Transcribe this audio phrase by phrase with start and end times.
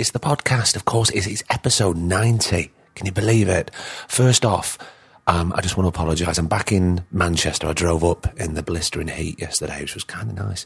[0.00, 1.10] It's the podcast, of course.
[1.10, 2.72] It's, it's episode 90.
[2.94, 3.70] Can you believe it?
[4.08, 4.78] First off,
[5.26, 6.38] um, I just want to apologise.
[6.38, 7.66] I'm back in Manchester.
[7.66, 10.64] I drove up in the blistering heat yesterday, which was kind of nice.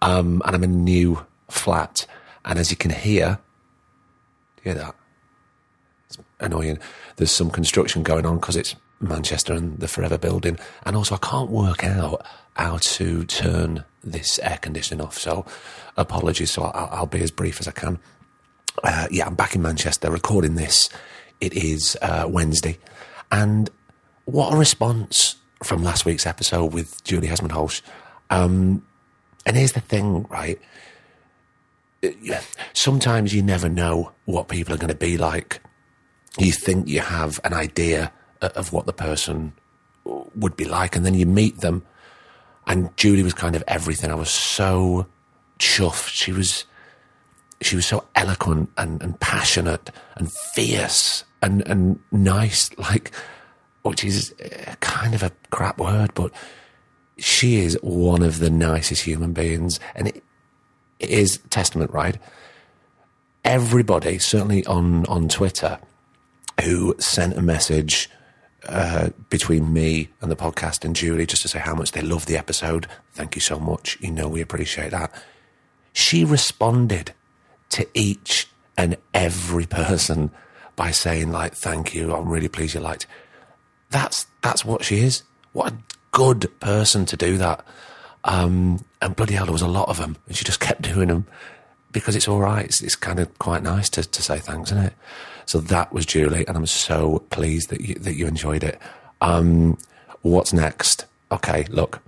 [0.00, 2.06] Um, and I'm in a new flat.
[2.44, 3.40] And as you can hear,
[4.62, 4.94] hear that?
[6.06, 6.78] It's annoying.
[7.16, 10.56] There's some construction going on because it's Manchester and the Forever Building.
[10.86, 15.18] And also, I can't work out how to turn this air conditioning off.
[15.18, 15.46] So,
[15.96, 16.52] apologies.
[16.52, 17.98] So, I'll, I'll be as brief as I can.
[18.82, 20.88] Uh, yeah, I'm back in Manchester recording this.
[21.40, 22.78] It is uh, Wednesday.
[23.30, 23.70] And
[24.24, 27.82] what a response from last week's episode with Julie Hesmondhalgh.
[28.30, 28.84] Um,
[29.46, 30.60] and here's the thing, right?
[32.04, 32.10] Uh,
[32.72, 35.60] Sometimes you never know what people are going to be like.
[36.38, 39.52] You think you have an idea of what the person
[40.36, 41.84] would be like, and then you meet them.
[42.66, 44.10] And Julie was kind of everything.
[44.12, 45.06] I was so
[45.58, 46.08] chuffed.
[46.08, 46.64] She was
[47.60, 53.12] she was so eloquent and, and passionate and fierce and, and nice, like,
[53.82, 56.32] which is uh, kind of a crap word, but
[57.16, 59.80] she is one of the nicest human beings.
[59.94, 60.22] And it,
[60.98, 62.16] it is testament, right?
[63.44, 65.78] Everybody, certainly on, on Twitter,
[66.64, 68.10] who sent a message
[68.66, 72.26] uh, between me and the podcast and Julie just to say how much they love
[72.26, 72.86] the episode.
[73.12, 73.96] Thank you so much.
[74.00, 75.12] You know, we appreciate that.
[75.92, 77.12] She responded
[77.70, 80.30] to each and every person
[80.76, 82.14] by saying like, thank you.
[82.14, 83.06] I'm really pleased you liked.
[83.90, 85.22] That's, that's what she is.
[85.52, 85.76] What a
[86.12, 87.64] good person to do that.
[88.24, 91.08] Um, and bloody hell, there was a lot of them and she just kept doing
[91.08, 91.26] them
[91.92, 92.64] because it's all right.
[92.64, 94.94] It's, it's kind of quite nice to, to say thanks, isn't it?
[95.46, 98.78] So that was Julie and I'm so pleased that you, that you enjoyed it.
[99.20, 99.78] Um,
[100.22, 101.06] what's next?
[101.32, 102.02] Okay, look,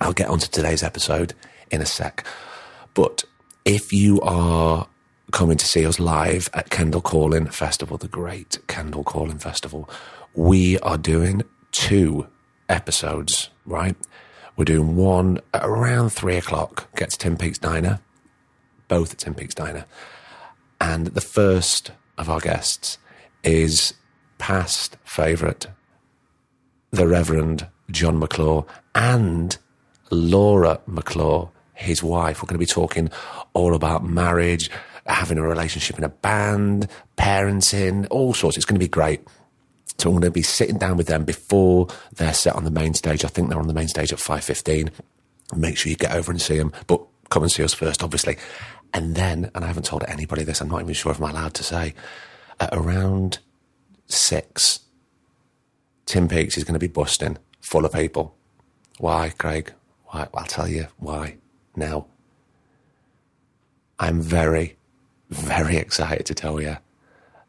[0.00, 1.34] I'll get onto today's episode
[1.70, 2.24] in a sec,
[2.94, 3.24] but
[3.64, 4.86] if you are
[5.30, 9.88] coming to see us live at Kendal Calling Festival, the great Kendal Calling Festival,
[10.34, 12.26] we are doing two
[12.68, 13.96] episodes, right?
[14.56, 18.00] We're doing one at around three o'clock, get to Tim Peaks Diner,
[18.88, 19.86] both at Tim Peaks Diner.
[20.80, 22.98] And the first of our guests
[23.42, 23.94] is
[24.38, 25.66] past favourite,
[26.90, 29.56] the Reverend Jon McClure and
[30.10, 32.42] Laura McClure, his wife.
[32.42, 33.10] We're going to be talking
[33.54, 34.70] all about marriage,
[35.06, 38.56] having a relationship in a band, parenting, all sorts.
[38.56, 39.22] It's going to be great.
[39.98, 42.94] So I'm going to be sitting down with them before they're set on the main
[42.94, 43.24] stage.
[43.24, 44.90] I think they're on the main stage at 5.15.
[45.56, 48.36] Make sure you get over and see them, but come and see us first, obviously.
[48.94, 51.54] And then, and I haven't told anybody this, I'm not even sure if I'm allowed
[51.54, 51.94] to say,
[52.58, 53.38] at around
[54.06, 54.80] six,
[56.06, 58.36] Tim Peaks is going to be busting full of people.
[58.98, 59.72] Why, Craig?
[60.06, 60.28] Why?
[60.34, 61.38] I'll tell you why
[61.76, 62.06] now.
[63.98, 64.76] I'm very,
[65.30, 66.78] very excited to tell you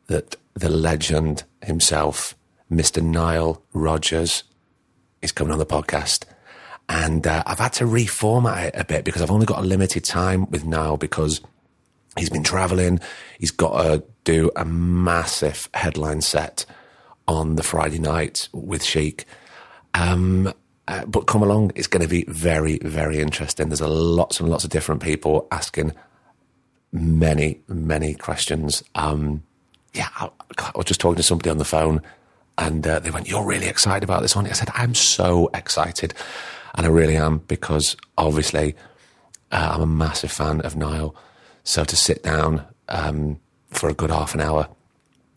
[0.07, 2.35] that the legend himself,
[2.71, 3.01] Mr.
[3.01, 4.43] Nile Rodgers,
[5.21, 6.25] is coming on the podcast.
[6.89, 10.03] And uh, I've had to reformat it a bit because I've only got a limited
[10.03, 11.41] time with Nile because
[12.17, 12.99] he's been traveling.
[13.39, 16.65] He's got to do a massive headline set
[17.27, 19.25] on the Friday night with Chic.
[19.93, 20.53] Um,
[20.87, 23.69] uh, but come along, it's going to be very, very interesting.
[23.69, 25.93] There's a lots and lots of different people asking
[26.91, 28.83] many, many questions.
[28.95, 29.43] Um,
[29.93, 32.01] yeah, I, I, was just talking to somebody on the phone
[32.57, 34.45] and uh, they went, You're really excited about this one?
[34.45, 36.13] I said, I'm so excited.
[36.75, 38.75] And I really am because obviously
[39.51, 41.15] uh, I'm a massive fan of Nile.
[41.63, 43.39] So to sit down um,
[43.69, 44.67] for a good half an hour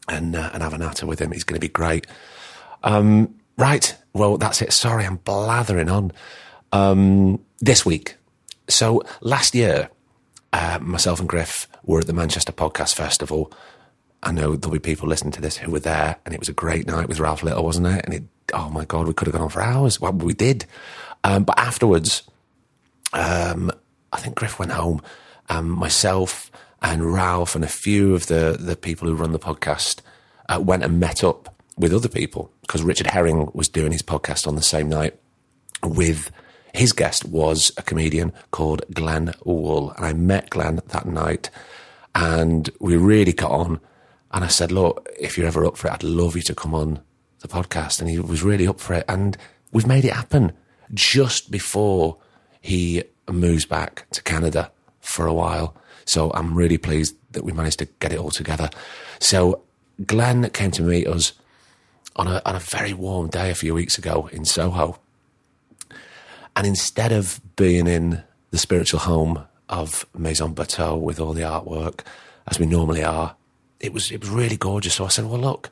[0.08, 2.06] and, uh, and have a natter with him, he's going to be great.
[2.82, 3.96] Um, right.
[4.12, 4.72] Well, that's it.
[4.72, 6.12] Sorry, I'm blathering on.
[6.72, 8.16] Um, this week.
[8.68, 9.88] So last year,
[10.52, 13.52] uh, myself and Griff were at the Manchester Podcast Festival.
[14.22, 16.54] I know there'll be people listening to this who were there, and it was a
[16.54, 18.04] great night with Ralph Little, wasn't it?
[18.04, 20.00] And it, oh my God, we could have gone on for hours.
[20.00, 20.66] Well, we did.
[21.24, 22.22] Um, but afterwards,
[23.12, 23.70] um,
[24.12, 25.02] I think Griff went home.
[25.48, 26.50] Um, myself
[26.82, 30.00] and Ralph and a few of the, the people who run the podcast
[30.48, 34.46] uh, went and met up with other people because Richard Herring was doing his podcast
[34.46, 35.18] on the same night
[35.82, 36.30] with
[36.74, 39.92] his guest was a comedian called Glenn Wool.
[39.96, 41.50] And I met Glenn that night
[42.14, 43.80] and we really got on.
[44.32, 46.74] And I said, look, if you're ever up for it, I'd love you to come
[46.74, 47.00] on
[47.40, 48.00] the podcast.
[48.00, 49.04] And he was really up for it.
[49.08, 49.36] And
[49.72, 50.52] we've made it happen
[50.92, 52.18] just before
[52.60, 54.70] he moves back to Canada
[55.00, 55.74] for a while.
[56.04, 58.68] So I'm really pleased that we managed to get it all together.
[59.18, 59.62] So
[60.04, 61.32] Glenn came to meet us
[62.16, 64.98] on a, on a very warm day a few weeks ago in Soho.
[66.56, 72.00] And instead of being in the spiritual home of Maison Bertaux with all the artwork,
[72.48, 73.36] as we normally are,
[73.78, 74.94] it was it was really gorgeous.
[74.94, 75.68] So I said, "Well, look,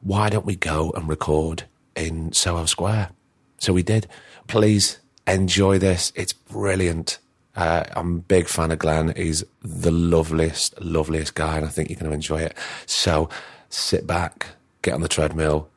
[0.00, 1.64] why don't we go and record
[1.94, 3.10] in Soho Square?"
[3.58, 4.06] So we did.
[4.46, 6.12] Please enjoy this.
[6.14, 7.18] It's brilliant.
[7.56, 9.12] Uh, I'm a big fan of Glenn.
[9.16, 12.56] He's the loveliest, loveliest guy, and I think you're going to enjoy it.
[12.86, 13.28] So
[13.68, 14.48] sit back,
[14.82, 15.68] get on the treadmill,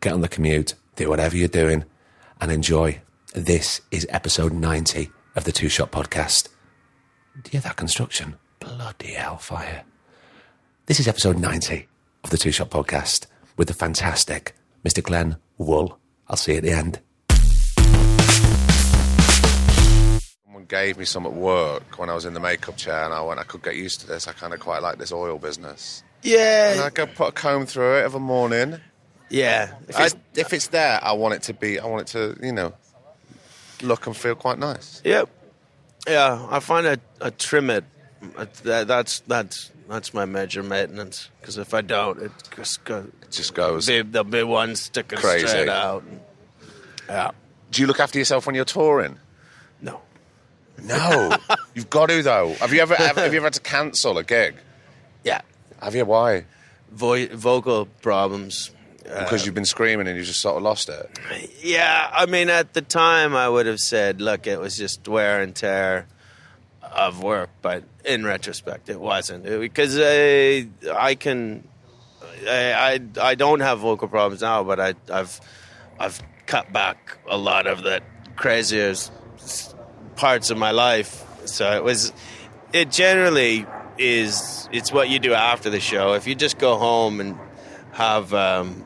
[0.00, 1.84] get on the commute, do whatever you're doing,
[2.40, 3.00] and enjoy.
[3.34, 6.48] This is episode 90 of the Two Shot Podcast.
[7.34, 8.36] Do you hear that construction?
[8.60, 9.84] Bloody hellfire.
[10.86, 11.86] This is episode 90
[12.24, 13.26] of the Two Shot Podcast
[13.58, 14.54] with the fantastic
[14.84, 15.02] Mr.
[15.02, 15.98] Glenn Wool.
[16.28, 17.00] I'll see you at the end.
[20.44, 23.20] Someone gave me some at work when I was in the makeup chair, and I
[23.20, 24.26] went, I could get used to this.
[24.26, 26.02] I kind of quite like this oil business.
[26.22, 26.72] Yeah.
[26.72, 28.80] And I go put a comb through it of a morning.
[29.30, 29.72] Yeah.
[29.88, 31.78] If I, it's, if it's there, I want it to be.
[31.78, 32.72] I want it to, you know,
[33.82, 35.00] look and feel quite nice.
[35.04, 35.28] yep.
[36.08, 37.84] Yeah, I find a, a trim it.
[38.64, 41.28] That, that's that's that's my major maintenance.
[41.40, 43.10] Because if I don't, it just goes.
[43.22, 43.86] It just goes.
[43.86, 45.46] Be, there'll be one sticking Crazy.
[45.46, 46.04] straight out.
[47.08, 47.30] Yeah.
[47.70, 49.18] Do you look after yourself when you're touring?
[49.82, 50.00] No.
[50.82, 51.36] No,
[51.74, 52.54] you've got to though.
[52.54, 54.54] Have you ever have, have you ever had to cancel a gig?
[55.24, 55.42] Yeah.
[55.82, 56.04] Have you?
[56.06, 56.44] Why?
[56.90, 58.70] Vo- vocal problems.
[59.18, 61.18] Because you've been screaming and you just sort of lost it.
[61.62, 65.42] Yeah, I mean, at the time, I would have said, look, it was just wear
[65.42, 66.06] and tear
[66.82, 71.66] of work, but in retrospect, it wasn't because I, I can,
[72.48, 75.40] I, I, I don't have vocal problems now, but I, I've,
[75.98, 78.00] I've cut back a lot of the
[78.36, 78.94] crazier
[80.16, 81.24] parts of my life.
[81.46, 82.12] So it was,
[82.72, 83.66] it generally
[83.98, 86.14] is, it's what you do after the show.
[86.14, 87.38] If you just go home and
[87.92, 88.32] have.
[88.34, 88.84] Um,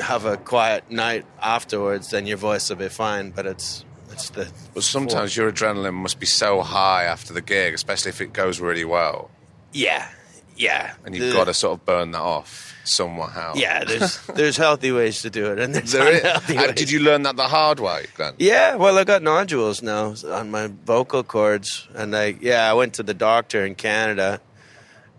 [0.00, 3.30] have a quiet night afterwards, then your voice will be fine.
[3.30, 7.74] But it's it's the But sometimes your adrenaline must be so high after the gig,
[7.74, 9.30] especially if it goes really well,
[9.72, 10.08] yeah
[10.56, 13.54] yeah, and you've The- got to sort of burn that off somehow.
[13.56, 13.82] yeah.
[13.88, 16.74] There's there's healthy ways to do it, and there's There is- unhealthy ways.
[16.76, 18.34] did you learn that the hard way, Glenn?
[18.38, 22.94] Yeah, well, I got nodules now on my vocal cords, and I yeah, I went
[22.94, 24.40] to the doctor in Canada,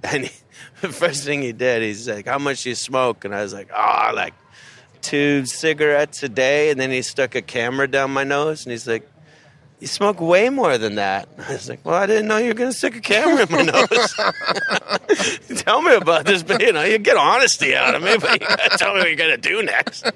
[0.04, 0.32] and he,
[0.82, 3.54] the first thing he did, he's like, "How much do you smoke?" And I was
[3.54, 4.34] like, "Oh, like
[5.06, 8.88] two cigarettes a day," and then he stuck a camera down my nose, and he's
[8.88, 9.10] like.
[9.82, 11.28] You smoke way more than that.
[11.38, 13.52] I was like, "Well, I didn't know you were going to stick a camera in
[13.52, 18.16] my nose." tell me about this, but you know, you get honesty out of me,
[18.18, 20.10] but you got to tell me what you're going to do next.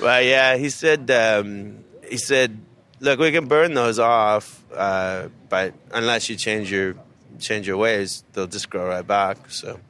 [0.00, 1.10] Well, yeah, he said.
[1.10, 2.58] Um, he said,
[3.00, 6.94] "Look, we can burn those off, uh, but unless you change your
[7.38, 9.80] change your ways, they'll just grow right back." So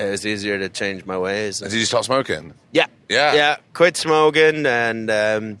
[0.00, 1.60] it was easier to change my ways.
[1.60, 2.54] Did you stop smoking?
[2.72, 3.34] yeah, Yeah.
[3.34, 3.56] yeah.
[3.72, 5.60] Quit smoking and um,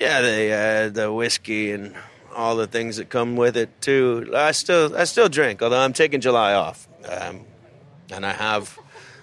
[0.00, 1.94] yeah, the uh, the whiskey and
[2.34, 4.30] all the things that come with it too.
[4.34, 7.40] I still I still drink, although I'm taking July off, um,
[8.10, 8.78] and I have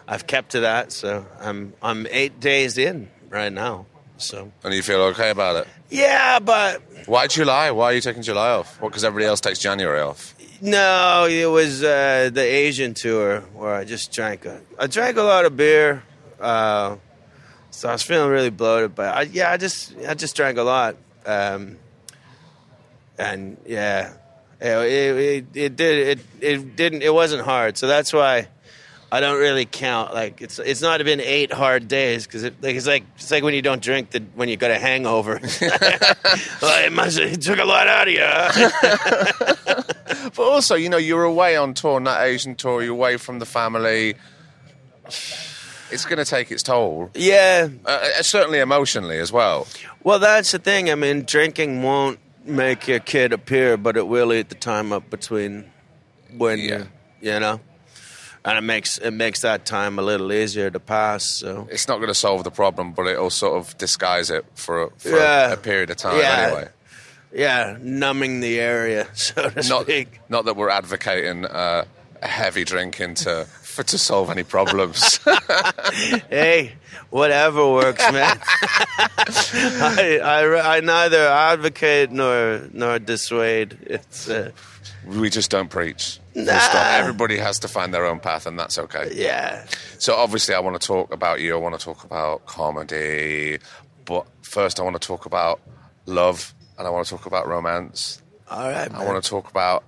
[0.08, 0.92] I've kept to that.
[0.92, 3.86] So I'm I'm eight days in right now.
[4.18, 5.68] So And you feel okay about it?
[5.90, 7.72] yeah, but Why July?
[7.72, 8.80] Why are you taking July off?
[8.80, 8.90] What?
[8.90, 10.36] Because everybody else takes January off.
[10.62, 15.24] No, it was uh, the Asian tour where I just drank a I drank a
[15.24, 16.04] lot of beer.
[16.40, 16.98] Uh,
[17.72, 20.64] so I was feeling really bloated, but I, yeah, I just I just drank a
[20.64, 21.78] lot, um,
[23.18, 24.14] and yeah,
[24.60, 28.48] it, it, it, did it it didn't it wasn't hard, so that's why
[29.12, 30.14] I don't really count.
[30.14, 33.44] Like it's it's not been eight hard days because it, like it's like it's like
[33.44, 35.40] when you don't drink the when you got a hangover.
[36.62, 39.84] well, it must it took a lot out of you.
[40.36, 42.82] But also, you know, you're away on tour, that Asian tour.
[42.84, 44.16] You're away from the family.
[45.92, 49.68] It's going to take its toll, yeah, uh, uh, certainly emotionally as well.
[50.04, 50.90] Well, that's the thing.
[50.90, 55.10] I mean, drinking won't make your kid appear, but it will eat the time up
[55.10, 55.66] between
[56.38, 56.86] when Yeah.
[57.20, 57.60] you, you know,
[58.46, 61.26] and it makes it makes that time a little easier to pass.
[61.26, 64.84] So It's not going to solve the problem, but it'll sort of disguise it for,
[64.84, 65.50] a, for Yeah.
[65.50, 66.46] a, a period of time Yeah.
[66.48, 66.70] anyway.
[67.34, 70.20] Yeah, numbing the area, so to Not, speak.
[70.30, 71.86] not that we're advocating uh,
[72.22, 75.18] heavy drinking to for to solve any problems.
[76.30, 76.74] hey,
[77.10, 78.38] whatever works, man.
[79.18, 83.78] I, I, I neither advocate nor nor dissuade.
[83.84, 84.52] It's uh,
[85.06, 86.20] We just don't preach.
[86.36, 86.60] Nah.
[86.74, 89.10] Everybody has to find their own path, and that's okay.
[89.14, 89.66] Yeah.
[90.00, 91.54] So obviously, I want to talk about you.
[91.56, 93.60] I want to talk about comedy,
[94.06, 95.60] but first, I want to talk about
[96.06, 98.22] love, and I want to talk about romance.
[98.50, 98.92] All right.
[98.92, 99.84] I want to talk about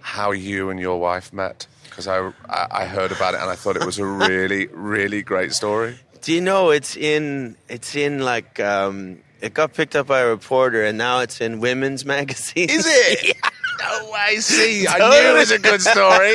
[0.00, 3.54] how you and your wife met because I, I I heard about it and I
[3.56, 5.98] thought it was a really really great story.
[6.20, 10.28] Do you know it's in it's in like um, it got picked up by a
[10.28, 12.68] reporter and now it's in women's magazine.
[12.70, 13.36] Is it?
[13.80, 14.40] No way.
[14.40, 16.34] See, I knew it was a good story.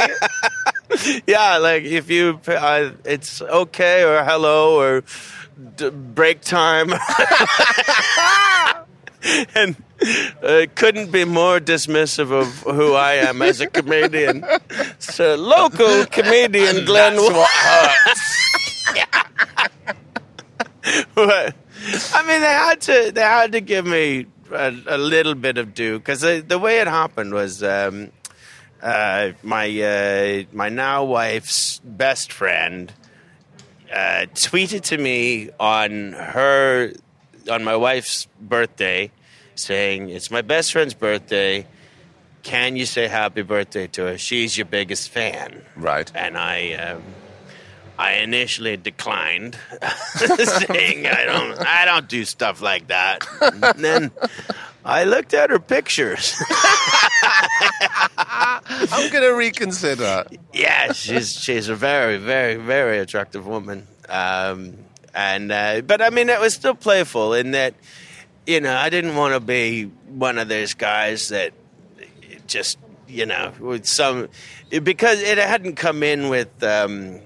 [1.27, 5.03] yeah, like if you, uh, it's okay or hello or
[5.75, 6.93] d- break time,
[9.55, 14.45] and uh, it couldn't be more dismissive of who I am as a comedian.
[14.99, 17.15] So local comedian Glenn.
[17.17, 18.39] What hurts.
[21.15, 21.55] But,
[22.13, 23.11] I mean, they had to.
[23.13, 26.79] They had to give me a, a little bit of due because the, the way
[26.79, 28.11] it happened was um,
[28.81, 32.91] uh, my uh, my now wife's best friend
[33.93, 36.93] uh, tweeted to me on her
[37.49, 39.11] on my wife's birthday,
[39.55, 41.65] saying it's my best friend's birthday.
[42.43, 44.17] Can you say happy birthday to her?
[44.17, 46.11] She's your biggest fan Right.
[46.13, 47.03] and I um,
[47.97, 49.57] I initially declined,
[50.15, 53.25] saying I don't I don't do stuff like that.
[53.41, 54.11] And then
[54.83, 56.33] I looked at her pictures.
[58.17, 60.25] I'm going to reconsider.
[60.53, 63.87] yeah, she's she's a very very very attractive woman.
[64.09, 64.77] Um,
[65.13, 67.73] and uh, but I mean it was still playful in that
[68.47, 71.53] you know I didn't want to be one of those guys that
[72.47, 72.77] just
[73.07, 74.27] you know with some
[74.69, 77.19] because it hadn't come in with um,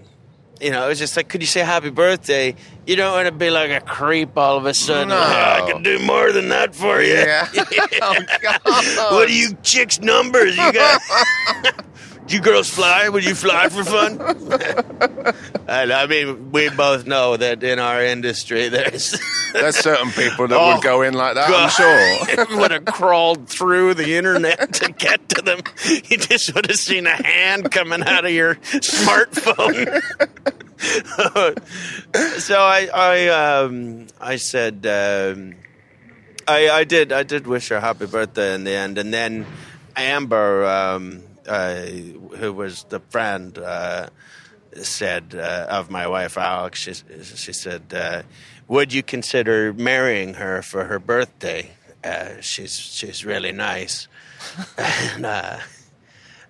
[0.59, 3.31] you know it was just like could you say happy birthday you don't want to
[3.31, 5.15] be like a creep all of a sudden No.
[5.21, 7.47] "Hey, I can do more than that for you Yeah.
[8.01, 8.61] oh, God.
[9.13, 11.01] what are you chicks numbers you got
[12.27, 14.19] do you girls fly would you fly for fun
[15.67, 19.19] and I mean we both know that in our industry there's
[19.53, 21.71] There's certain people that Oh, would go in like that, God.
[21.79, 22.57] I'm sure.
[22.59, 25.61] would have crawled through the internet to get to them.
[25.85, 30.01] You just would have seen a hand coming out of your smartphone.
[32.39, 35.55] so I, I, um, I said, um,
[36.47, 39.45] I, I did, I did wish her happy birthday in the end, and then
[39.95, 41.85] Amber, um, uh,
[42.37, 43.57] who was the friend.
[43.57, 44.09] Uh,
[44.83, 48.21] said uh, of my wife Alex, she, she said, uh,
[48.67, 51.71] "Would you consider marrying her for her birthday?
[52.03, 54.07] Uh, she's she's really nice."
[54.77, 55.25] and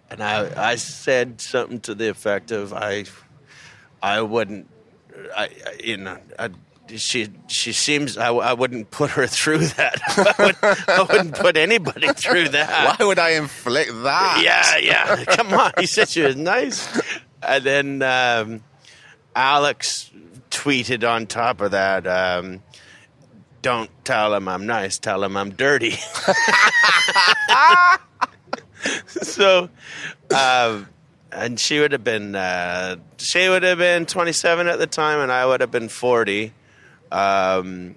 [0.09, 3.05] and I I said something to the effect of I
[4.01, 4.69] I wouldn't
[5.35, 5.49] I, I
[5.83, 6.49] you know I,
[6.95, 9.99] she she seems I, I wouldn't put her through that.
[10.17, 10.55] I, would,
[10.87, 12.97] I wouldn't put anybody through that.
[12.99, 14.41] Why would I inflict that?
[14.43, 15.23] Yeah, yeah.
[15.35, 15.71] Come on.
[15.79, 17.01] He said she was nice.
[17.41, 18.63] And then um,
[19.35, 20.11] Alex
[20.49, 22.63] tweeted on top of that, um,
[23.61, 25.91] don't tell him I'm nice, tell him I'm dirty.
[29.07, 29.69] so,
[30.35, 30.87] um,
[31.31, 35.31] and she would have been, uh, she would have been 27 at the time, and
[35.31, 36.53] I would have been 40.
[37.11, 37.95] Um,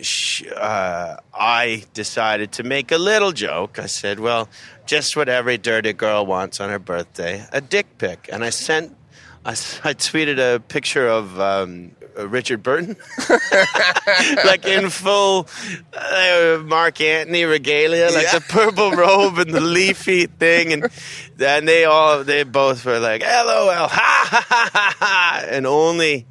[0.00, 3.78] sh uh, I decided to make a little joke.
[3.78, 4.48] I said, "Well,
[4.84, 8.96] just what every dirty girl wants on her birthday: a dick pic." And I sent,
[9.44, 12.96] I, I tweeted a picture of um, Richard Burton,
[14.44, 15.48] like in full
[15.92, 20.90] uh, Mark Antony regalia, like the purple robe and the leafy thing, and
[21.36, 26.26] then they all, they both were like, "LOL, ha ha ha ha ha," and only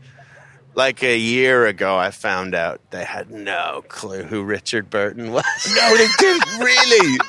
[0.76, 5.44] like a year ago, I found out they had no clue who Richard Burton was.
[5.76, 7.20] No, they didn't really.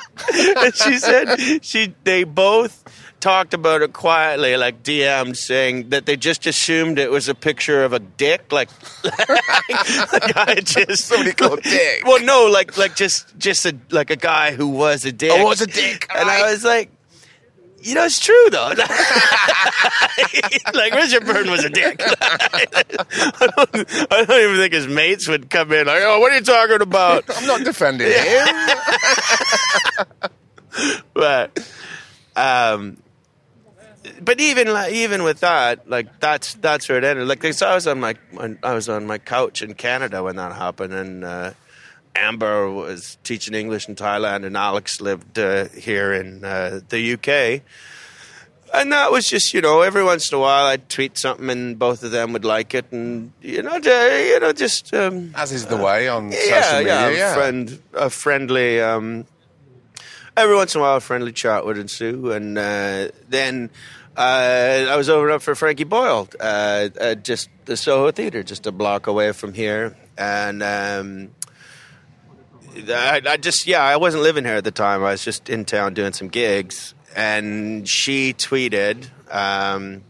[0.65, 2.83] and she said she they both
[3.19, 7.83] talked about it quietly, like DM saying that they just assumed it was a picture
[7.83, 8.69] of a dick, like,
[9.03, 12.03] like I just Somebody called Dick.
[12.05, 15.31] Well, no, like like just just a like a guy who was a dick.
[15.33, 16.91] Oh, was a dick, and I was like.
[17.87, 18.67] You know, it's true though.
[20.73, 22.01] like Richard Burton was a dick.
[22.01, 22.65] I,
[23.55, 23.69] don't,
[24.11, 26.81] I don't even think his mates would come in like, "Oh, what are you talking
[26.81, 28.47] about?" I'm not defending him.
[31.13, 31.65] but
[32.35, 32.97] um
[34.19, 37.73] but even like even with that like that's that's where it ended like so i
[37.73, 38.15] was on my
[38.63, 41.51] i was on my couch in canada when that happened and uh
[42.17, 47.61] amber was teaching english in thailand and alex lived uh, here in uh, the uk
[48.73, 51.79] and that was just you know every once in a while i'd tweet something and
[51.79, 55.67] both of them would like it and you know you know just um As is
[55.67, 56.93] the way on yeah, social media.
[56.93, 59.25] yeah, Yeah, a friend, a friendly um,
[60.35, 63.69] every once in a while, a friendly chat would ensue, and uh, then
[64.15, 68.67] uh, I was over up for Frankie Boyle, uh, at just the Soho Theatre, just
[68.67, 70.61] a block away from here, and.
[70.63, 71.31] Um,
[72.89, 75.01] I, I just yeah, I wasn't living here at the time.
[75.03, 80.03] I was just in town doing some gigs, and she tweeted um,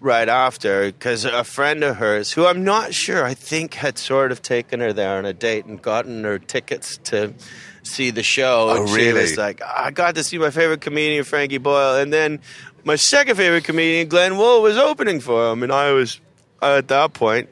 [0.00, 4.32] right after because a friend of hers, who I'm not sure, I think had sort
[4.32, 7.34] of taken her there on a date and gotten her tickets to
[7.82, 8.68] see the show.
[8.70, 9.20] Oh, and She really?
[9.22, 12.40] was like, I got to see my favorite comedian, Frankie Boyle, and then
[12.84, 16.20] my second favorite comedian, Glenn Wool, was opening for him, and I was
[16.62, 17.48] at that point.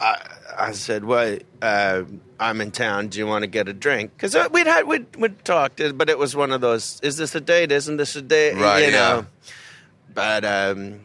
[0.00, 0.20] I,
[0.62, 2.02] I said, "Well, uh,
[2.38, 3.08] I'm in town.
[3.08, 6.18] Do you want to get a drink?" Because we'd had we'd, we'd talked, but it
[6.18, 7.00] was one of those.
[7.02, 7.72] Is this a date?
[7.72, 8.54] Isn't this a date?
[8.54, 9.26] Right, You know.
[9.26, 9.52] yeah.
[10.14, 11.00] But um,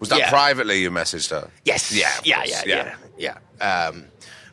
[0.00, 0.28] Was that Yeah.
[0.30, 1.48] privately you messaged her?
[1.64, 2.62] yes, Yeah, of yeah, yeah,
[3.18, 3.86] yeah, yeah.
[3.88, 4.06] Um,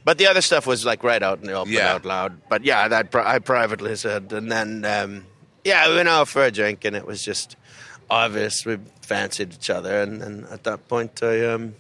[0.06, 1.94] but the other stuff was like right out in the open, Yeah.
[1.96, 2.40] out loud.
[2.48, 5.26] But yeah, that pri- I privately said, and then um,
[5.66, 7.58] yeah, we went out for a drink, and it was just
[8.10, 11.76] obvious we fancied each other, and, and at that point, I um,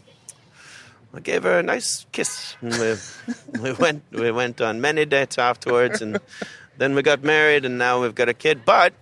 [1.13, 2.55] I gave her a nice kiss.
[2.61, 6.19] And we, we went we went on many dates afterwards, and
[6.77, 8.63] then we got married, and now we've got a kid.
[8.65, 8.93] But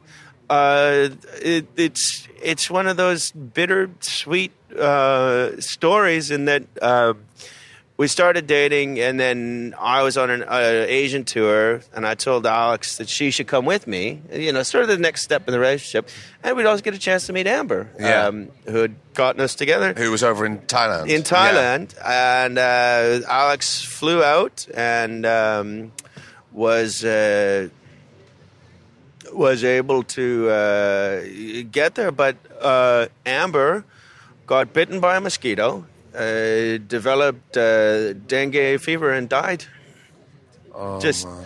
[0.49, 1.09] uh,
[1.41, 6.63] it, it's it's one of those bittersweet uh, stories in that.
[6.81, 7.13] Uh,
[7.99, 12.45] we started dating, and then I was on an uh, Asian tour, and I told
[12.47, 14.21] Alex that she should come with me.
[14.31, 16.07] You know, sort of the next step in the relationship,
[16.41, 18.27] and we'd always get a chance to meet Amber, Yeah.
[18.27, 21.09] um, who had gotten us together Who was over in Thailand?
[21.09, 25.91] in Thailand, and uh, Alex flew out and um,
[26.53, 27.67] was uh,
[29.33, 31.21] was able to uh,
[31.69, 33.83] get there, but uh, Amber
[34.47, 35.85] got bitten by a mosquito,
[36.15, 39.65] uh, developed uh, dengue fever, and died.
[40.73, 41.45] Oh, Just man.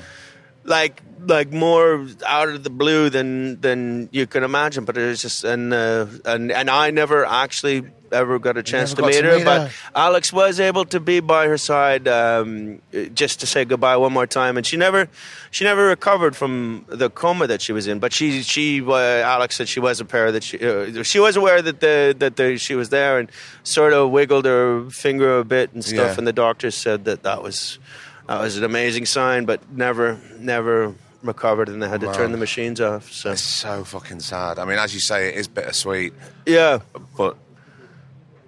[0.64, 4.86] like like more out of the blue than than you can imagine.
[4.86, 8.94] But it was just and uh, and and I never actually ever got a chance
[8.94, 9.44] to meet to her.
[9.44, 9.72] but.
[9.96, 12.82] Alex was able to be by her side um,
[13.14, 15.08] just to say goodbye one more time, and she never
[15.52, 18.00] she never recovered from the coma that she was in.
[18.00, 18.94] But she she uh,
[19.36, 22.58] Alex said she was aware that she uh, she was aware that the that the,
[22.58, 23.30] she was there and
[23.64, 26.14] sort of wiggled her finger a bit and stuff.
[26.14, 26.16] Yeah.
[26.18, 27.80] And the doctors said that that was
[28.28, 32.14] that was an amazing sign, but never never recovered, and they had to Wow.
[32.14, 33.10] turn the machines off.
[33.12, 34.60] So It's so fucking sad.
[34.60, 36.14] I mean, as you say, it is bittersweet,
[36.46, 36.80] yeah.
[37.16, 37.38] but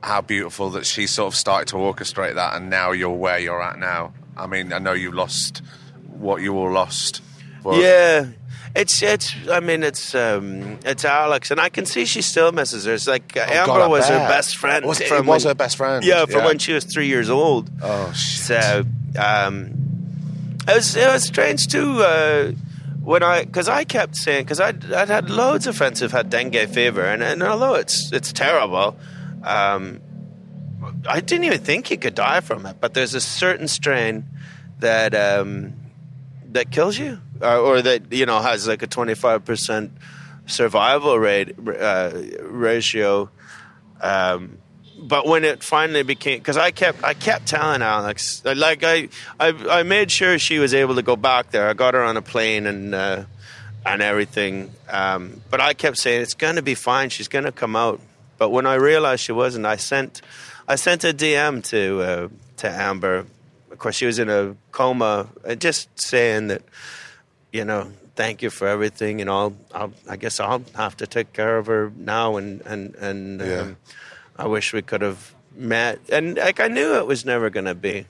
[0.06, 3.62] how beautiful that she sort of started to orchestrate that, and now you're where you're
[3.62, 4.14] at now.
[4.38, 5.62] I mean, I know you lost
[6.08, 7.22] what you all lost.
[7.66, 8.28] Yeah,
[8.76, 9.34] it's it's.
[9.50, 12.94] I mean, it's um, it's Alex, and I can see she still misses her.
[12.94, 14.86] It's like uh, Oh, Amber God, was her best friend.
[14.86, 16.06] Was from was when- her best friend?
[16.06, 16.46] Yeah, from Yeah.
[16.46, 17.72] when she was three years old.
[17.82, 18.46] Oh shit.
[18.46, 18.84] So
[19.20, 19.72] um,
[20.68, 22.52] it was it was strange too uh,
[23.02, 26.30] when I because I kept saying because I'd, I'd had loads of friends who've had
[26.30, 28.96] dengue fever and, and although it's it's terrible,
[29.46, 30.02] um,
[31.08, 32.78] I didn't even think you could die from it.
[32.80, 34.26] But there's a certain strain
[34.80, 35.74] that um,
[36.52, 39.92] that kills you or, or that you know has like a 25 percent
[40.48, 43.30] survival rate uh, ratio.
[44.02, 44.58] Um,
[44.98, 49.50] but when it finally became, because I kept, I kept telling Alex, like I, I,
[49.70, 51.70] I made sure she was able to go back there.
[51.70, 53.26] I got her on a plane and uh,
[53.86, 54.72] and everything.
[54.90, 57.10] Um, but I kept saying it's going to be fine.
[57.10, 58.00] She's going to come out.
[58.38, 60.22] But when I realized she wasn't, I sent,
[60.68, 63.26] I sent a DM to uh, to Amber.
[63.72, 66.62] Of course, she was in a coma, uh, just saying that,
[67.52, 71.34] you know, thank you for everything, and I'll, I'll I guess I'll have to take
[71.34, 73.42] care of her now, and and and.
[73.42, 73.60] Yeah.
[73.60, 73.78] Um,
[74.38, 76.00] I wish we could have met.
[76.12, 78.06] And like I knew it was never going to be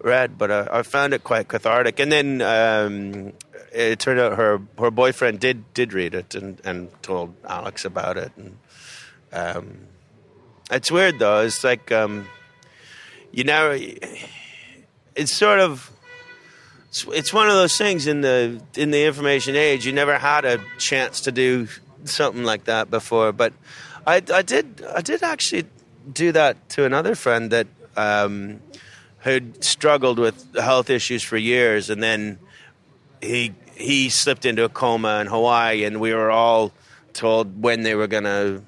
[0.00, 1.98] read, but I, I found it quite cathartic.
[1.98, 3.32] And then um,
[3.72, 8.16] it turned out her her boyfriend did did read it and, and told Alex about
[8.16, 8.32] it.
[8.36, 8.58] And
[9.32, 9.86] um,
[10.70, 11.40] it's weird though.
[11.40, 12.26] It's like um,
[13.32, 13.78] you never.
[15.14, 15.90] It's sort of.
[16.88, 19.86] It's, it's one of those things in the in the information age.
[19.86, 21.68] You never had a chance to do
[22.04, 23.52] something like that before, but
[24.06, 24.84] I, I did.
[24.94, 25.66] I did actually
[26.12, 27.66] do that to another friend that
[27.96, 28.60] um,
[29.18, 32.38] who'd struggled with health issues for years, and then
[33.20, 36.72] he he slipped into a coma in Hawaii, and we were all
[37.12, 38.62] told when they were going to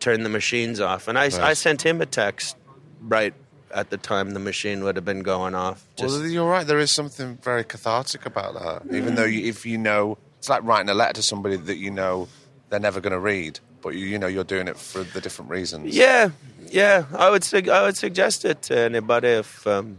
[0.00, 1.08] turn the machines off.
[1.08, 2.56] And I, I sent him a text
[3.00, 3.34] right
[3.74, 5.84] at the time the machine would have been going off.
[5.96, 6.66] Just, well, you're right.
[6.66, 8.94] There is something very cathartic about that.
[8.94, 11.90] Even though you, if you know, it's like writing a letter to somebody that you
[11.90, 12.28] know
[12.70, 15.50] they're never going to read, but you, you know you're doing it for the different
[15.50, 15.94] reasons.
[15.94, 16.30] Yeah,
[16.70, 17.04] yeah.
[17.16, 19.98] I would sug- I would suggest it to anybody if um,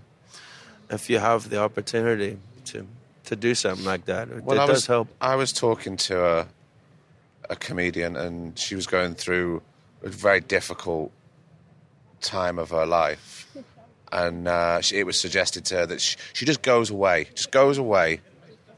[0.89, 2.87] if you have the opportunity to
[3.25, 4.29] to do something like that.
[4.29, 5.07] It, Well, it I does was, help.
[5.21, 6.47] I was talking to a,
[7.49, 9.61] a comedian, and she was going through
[10.03, 11.11] a very difficult
[12.21, 13.47] time of her life.
[14.11, 17.51] And uh, she, it was suggested to her that she, she just goes away, just
[17.51, 18.21] goes away,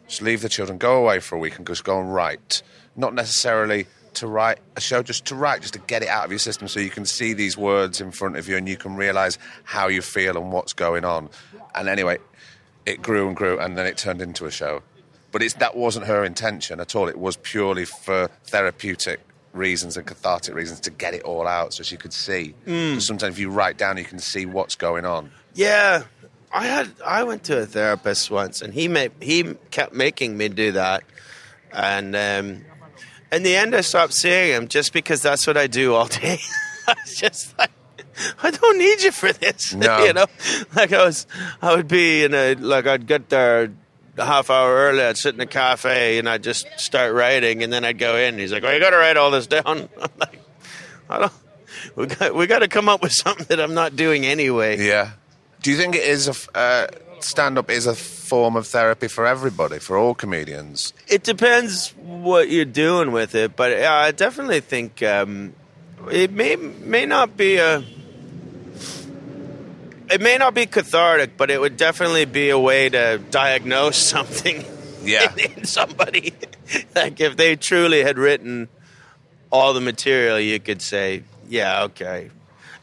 [0.08, 2.62] just leave the children, go away for a week and just go and write.
[2.96, 6.32] Not necessarily to write a show, just to write, just to get it out of
[6.32, 8.96] your system so you can see these words in front of you and you can
[8.96, 11.30] realize how you feel and what's going on.
[11.74, 12.18] And anyway,
[12.86, 14.84] it grew and grew and then it turned into a show.
[15.32, 17.08] But that wasn't her intention at all.
[17.08, 19.22] It was purely for therapeutic
[19.54, 22.54] reasons and cathartic reasons to get it all out so she could see.
[22.66, 25.32] Because sometimes if you write down, you can see what's going on.
[25.54, 26.04] Yeah,
[26.54, 30.50] I had I went to a therapist once, and he made he kept making me
[30.50, 31.04] do that,
[31.72, 32.66] and um,
[33.32, 36.40] in the end, I stopped seeing him just because that's what I do all day.
[36.88, 37.72] I was just like.
[38.44, 40.04] I don't need you for this, No.
[40.04, 40.26] you know.
[40.76, 41.26] Like I was,
[41.62, 43.74] I would be in a like I'd get there
[44.18, 45.02] a half hour early.
[45.04, 48.38] I'd sit in a cafe and I'd just start writing, and then I'd go in.
[48.38, 49.66] He's like, "Well, you got to write all this down."
[50.02, 50.40] I'm like,
[51.10, 51.34] "I don't.
[51.96, 55.12] We got we got to come up with something that I'm not doing anyway." Yeah.
[55.62, 56.88] Do you think it is a uh,
[57.20, 60.94] stand up is a form of therapy for everybody, for all comedians?
[61.08, 65.54] It depends what you're doing with it, but I definitely think um,
[66.10, 67.84] it may may not be a.
[70.12, 74.66] It may not be cathartic, but it would definitely be a way to diagnose something
[75.04, 75.32] Yeah.
[75.34, 76.34] in, in somebody.
[76.96, 78.68] like if they truly had written
[79.52, 82.30] all the material, you could say, "Yeah, okay."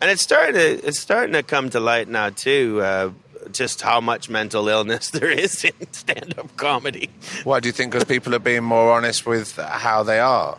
[0.01, 2.81] And it's starting to it's starting to come to light now too.
[2.83, 3.11] Uh,
[3.53, 7.09] just how much mental illness there is in stand-up comedy.
[7.45, 7.93] Why do you think?
[7.93, 10.59] Because people are being more honest with how they are.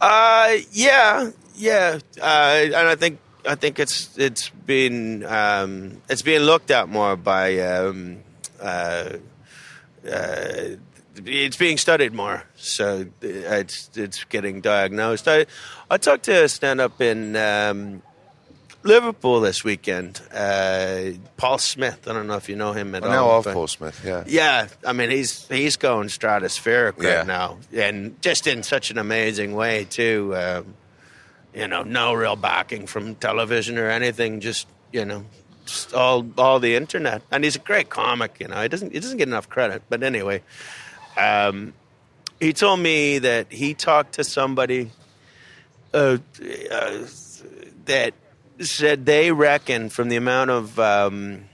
[0.00, 2.24] Uh, yeah, yeah, uh,
[2.64, 7.58] and I think I think it's it's been um, it's being looked at more by
[7.60, 8.18] um,
[8.60, 9.12] uh,
[10.10, 10.64] uh,
[11.24, 15.26] it's being studied more, so it's it's getting diagnosed.
[15.28, 15.46] I
[15.90, 18.02] I talked to a stand up in um,
[18.82, 22.06] Liverpool this weekend, uh, Paul Smith.
[22.06, 23.42] I don't know if you know him at I all.
[23.42, 24.24] know of Paul Smith, yeah.
[24.26, 27.22] yeah, I mean he's he's going stratospheric right Yeah.
[27.22, 30.34] now, and just in such an amazing way too.
[30.36, 30.74] Um,
[31.56, 34.40] you know, no real backing from television or anything.
[34.40, 35.24] Just you know,
[35.64, 38.36] just all all the internet, and he's a great comic.
[38.38, 40.42] You know, he doesn't he doesn't get enough credit, but anyway,
[41.16, 41.72] um,
[42.38, 44.90] he told me that he talked to somebody
[45.94, 46.18] uh,
[46.70, 46.98] uh,
[47.86, 48.12] that
[48.60, 51.44] said they reckon from the amount of um,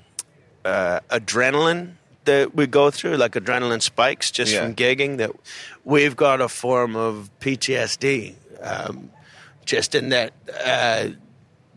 [0.65, 1.93] uh, adrenaline
[2.25, 4.63] that we go through, like adrenaline spikes just Yeah.
[4.63, 5.31] from gigging, that
[5.85, 8.35] we've got a form of PTSD.
[8.61, 9.11] Um,
[9.65, 10.33] just in that
[10.65, 11.09] uh,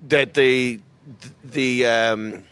[0.07, 0.79] that the
[1.43, 2.43] the um,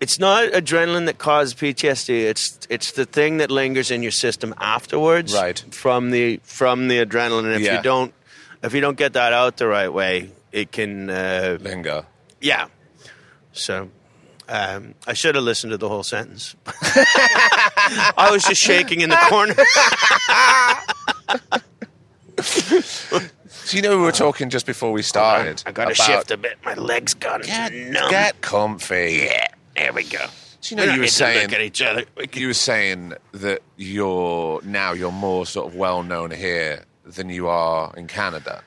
[0.00, 2.24] it's not adrenaline that causes PTSD.
[2.28, 5.58] It's it's the thing that lingers in your system afterwards, Right.
[5.72, 7.76] From the from the adrenaline, and if Yeah.
[7.78, 8.14] you don't
[8.62, 12.06] if you don't get that out the right way, it can uh, Lingo.
[12.40, 12.66] yeah.
[13.52, 13.90] So
[14.48, 16.54] um, I should have listened to the whole sentence.
[16.66, 19.54] I was just shaking in the corner.
[23.70, 25.62] So you know we were talking just before we started.
[25.64, 26.58] I got to about- shift a bit.
[26.64, 28.10] My legs got Get, numb.
[28.10, 29.20] get comfy.
[29.26, 30.26] yeah, there we go.
[30.60, 32.04] So you know We don't you were need to saying look at each other.
[32.16, 36.82] We can- you were saying that you're now you're more sort of well known here
[37.04, 38.64] than you are in Canada,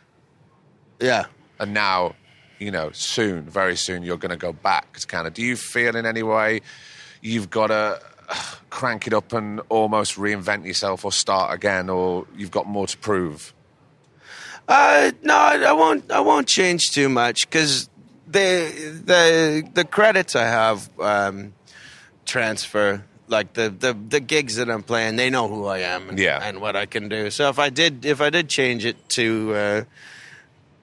[1.01, 1.25] yeah.
[1.59, 2.15] and now
[2.59, 5.31] you know soon, very soon, you're going to go back to Canada.
[5.35, 6.61] Do you feel in any way
[7.21, 8.35] you've got to uh,
[8.69, 12.97] crank it up and almost reinvent yourself or start again, or you've got more to
[12.97, 13.53] prove?
[14.67, 16.09] Uh, no, I I won't.
[16.11, 17.89] I won't change too much because
[18.27, 18.71] the
[19.05, 21.53] the the credits I have um,
[22.25, 23.03] transfer.
[23.27, 26.39] Like the, the the gigs that I'm playing, they know who I am and, Yeah.
[26.43, 27.31] and what I can do.
[27.31, 29.83] So if I did if I did change it to uh,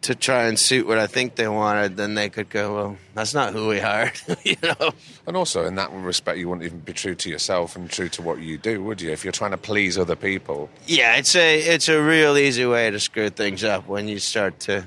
[0.02, 3.34] to try and suit what I think they wanted, then they could go, well, that's
[3.34, 4.92] not who we hired, you know.
[5.26, 8.22] And also, in that respect, you wouldn't even be true to yourself and true to
[8.22, 9.10] what you do, would you?
[9.10, 10.70] If you're trying to please other people.
[10.86, 14.58] Yeah, it's a it's a real easy way to screw things up when you start
[14.60, 14.86] to.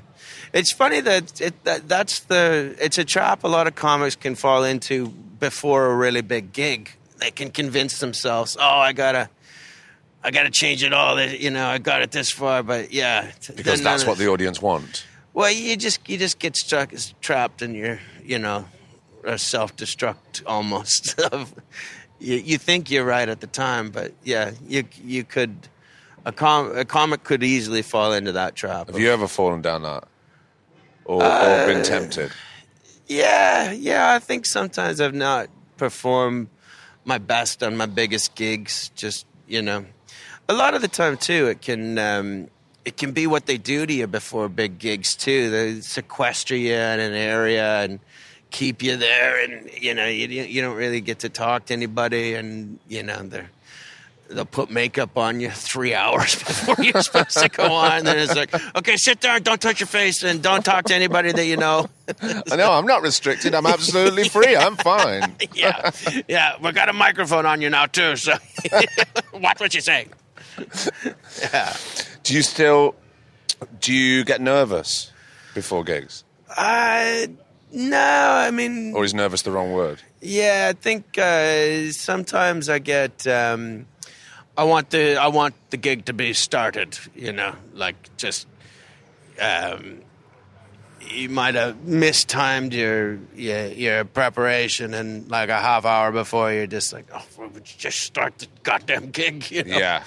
[0.51, 4.35] It's funny that it that, that's the it's a trap a lot of comics can
[4.35, 6.91] fall into before a really big gig.
[7.17, 9.29] They can convince themselves, oh, I gotta.
[10.23, 11.21] I gotta change it all.
[11.21, 14.61] You know, I got it this far, but yeah, Because then that's what the audience
[14.61, 15.05] want.
[15.33, 18.65] Well, you just you just get stuck, trapped in your you know,
[19.37, 21.19] self destruct almost.
[22.19, 25.67] you, you think you're right at the time, but yeah, you you could
[26.25, 28.87] a com a comic could easily fall into that trap.
[28.87, 30.05] Have you ever fallen down that?
[31.05, 32.31] Or, or uh, been tempted?
[33.07, 34.13] Yeah, yeah.
[34.13, 36.47] I think sometimes I've not performed
[37.03, 38.89] my best on my biggest gigs.
[38.95, 39.85] Just you know.
[40.49, 42.47] A lot of the time too, it can um,
[42.85, 45.49] it can be what they do to you before big gigs too.
[45.49, 47.99] They sequester you in an area and
[48.51, 52.35] keep you there, and you know you you don't really get to talk to anybody,
[52.35, 53.49] and you know they're
[54.29, 57.91] they'll put makeup on you three hours before you're supposed to go on.
[57.99, 60.95] And then it's like, okay, sit there, don't touch your face, and don't talk to
[60.95, 61.89] anybody that you know.
[62.21, 63.55] I know I'm not restricted.
[63.55, 64.55] I'm absolutely free.
[64.55, 65.35] I'm fine.
[65.53, 65.91] yeah,
[66.27, 68.33] yeah, we got a microphone on you now too, so
[69.33, 70.07] watch what you say.
[71.41, 71.75] yeah,
[72.23, 72.95] Do you still?
[73.79, 75.11] Do you get nervous
[75.53, 76.23] before gigs,
[76.57, 77.27] uh,
[77.71, 80.01] no, I mean, or is nervous the wrong word?
[80.21, 83.25] Yeah, I think uh, sometimes I get.
[83.27, 83.87] Um,
[84.57, 86.97] I want the I want the gig to be started.
[87.15, 88.47] You know, like just.
[89.39, 90.01] Um,
[91.09, 96.67] you might have mistimed your, your your preparation, and like a half hour before, you're
[96.67, 99.77] just like, "Oh, we just start the goddamn gig." You know?
[99.77, 100.03] Yeah.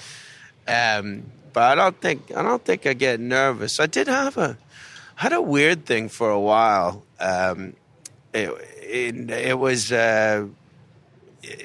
[0.67, 3.79] Um, but I don't think I don't think I get nervous.
[3.79, 4.57] I did have a
[5.15, 7.03] had a weird thing for a while.
[7.19, 7.73] Um,
[8.33, 8.49] it,
[8.83, 10.45] it, it was uh,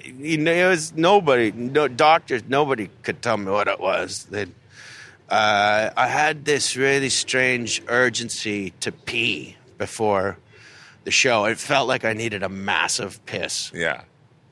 [0.07, 4.25] you know, it was nobody, no doctors, nobody could tell me what it was.
[4.31, 4.47] They,
[5.29, 10.39] uh, I had this really strange urgency to pee before
[11.05, 11.47] the show.
[11.47, 14.03] It felt like I needed a massive piss Yeah.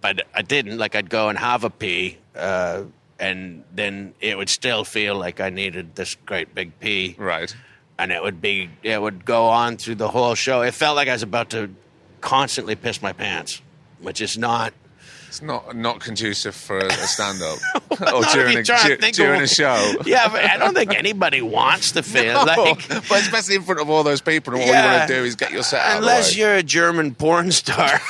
[0.00, 0.78] but I didn't.
[0.78, 2.82] Like I'd go and have a pee, uh,
[3.20, 7.54] and then it would still feel like I needed this great big pee, Right.
[7.98, 10.62] and it would be it would go on through the whole show.
[10.62, 11.70] It felt like I was about to
[12.20, 13.60] constantly piss my pants,
[14.00, 14.72] which is not.
[15.30, 17.58] It's not not conducive for a, a stand up
[18.00, 19.94] or not during, a, you're trying to du- during a show.
[20.04, 22.88] Yeah, but I don't think anybody wants to feel like.
[22.88, 25.36] but especially in front of all those people, and all you want to do is
[25.36, 25.90] get your set out.
[25.92, 27.88] of Unless you're a German porn star,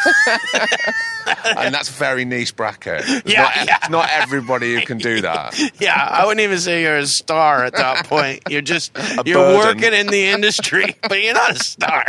[1.58, 3.02] and that's a very niche bracket.
[3.06, 3.76] It's Yeah, not, yeah.
[3.76, 5.54] it's not everybody who can do that.
[5.78, 8.44] yeah, I wouldn't even say you're a star at that point.
[8.48, 8.92] You're just
[9.26, 9.58] you're burden.
[9.58, 12.06] working in the industry, but you're not a star.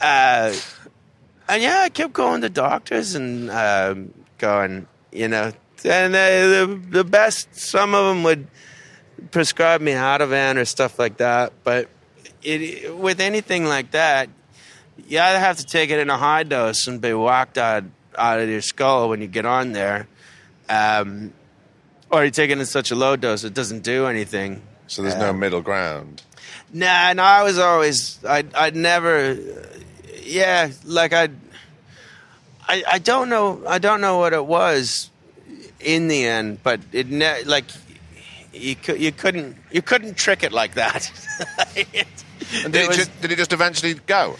[0.00, 0.52] uh,
[1.48, 5.52] and yeah, I kept going to doctors and um, going, you know,
[5.84, 7.54] and uh, the the best.
[7.54, 8.46] Some of them would
[9.30, 11.88] prescribe me Ativan or stuff like that, but
[12.42, 14.28] it, with anything like that,
[15.06, 17.84] you either have to take it in a high dose and be whacked out
[18.16, 20.08] out of your skull when you get on there,
[20.68, 21.32] um,
[22.10, 24.62] or you take it in such a low dose it doesn't do anything.
[24.86, 26.22] So there's no middle ground.
[26.72, 29.36] Nah, no, I was always I I'd never,
[30.28, 31.28] yeah, like I,
[32.68, 35.10] I I don't know I don't know what it was
[35.80, 37.64] in the end, but it ne- like
[38.52, 41.10] you could you couldn't you couldn't trick it like that.
[42.64, 44.36] And did it, was- just, did it just eventually go?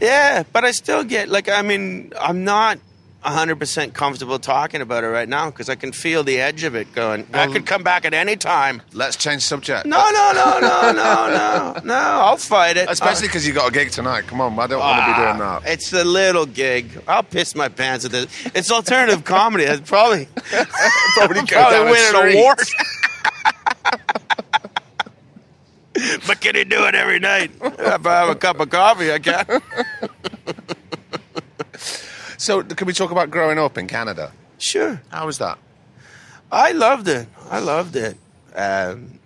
[0.00, 2.78] Yeah, but I still get like I mean I'm not
[3.24, 6.94] 100% comfortable talking about it right now because I can feel the edge of it
[6.94, 7.26] going.
[7.34, 8.80] I Well- could come back at any time.
[8.94, 9.84] Let's change subject.
[9.86, 11.94] No, no, no, no, no, no, no.
[11.94, 12.88] I'll fight it.
[12.88, 14.26] Especially because you got a gig tonight.
[14.26, 15.70] Come on, I don't want to be doing Ah, that.
[15.70, 17.02] It's the little gig.
[17.06, 18.26] I'll piss my pants at this.
[18.54, 19.64] It's alternative comedy.
[19.64, 20.26] It's probably
[21.14, 22.58] Probably, probably win an award.
[26.26, 27.50] but can he do it every night?
[27.60, 29.44] If I have a cup of coffee, I can.
[32.40, 34.32] So, can we talk about growing up in Canada?
[34.56, 35.02] Sure.
[35.10, 35.58] How was that?
[36.50, 37.28] I loved it.
[37.50, 38.16] I loved it.
[38.56, 39.18] Um,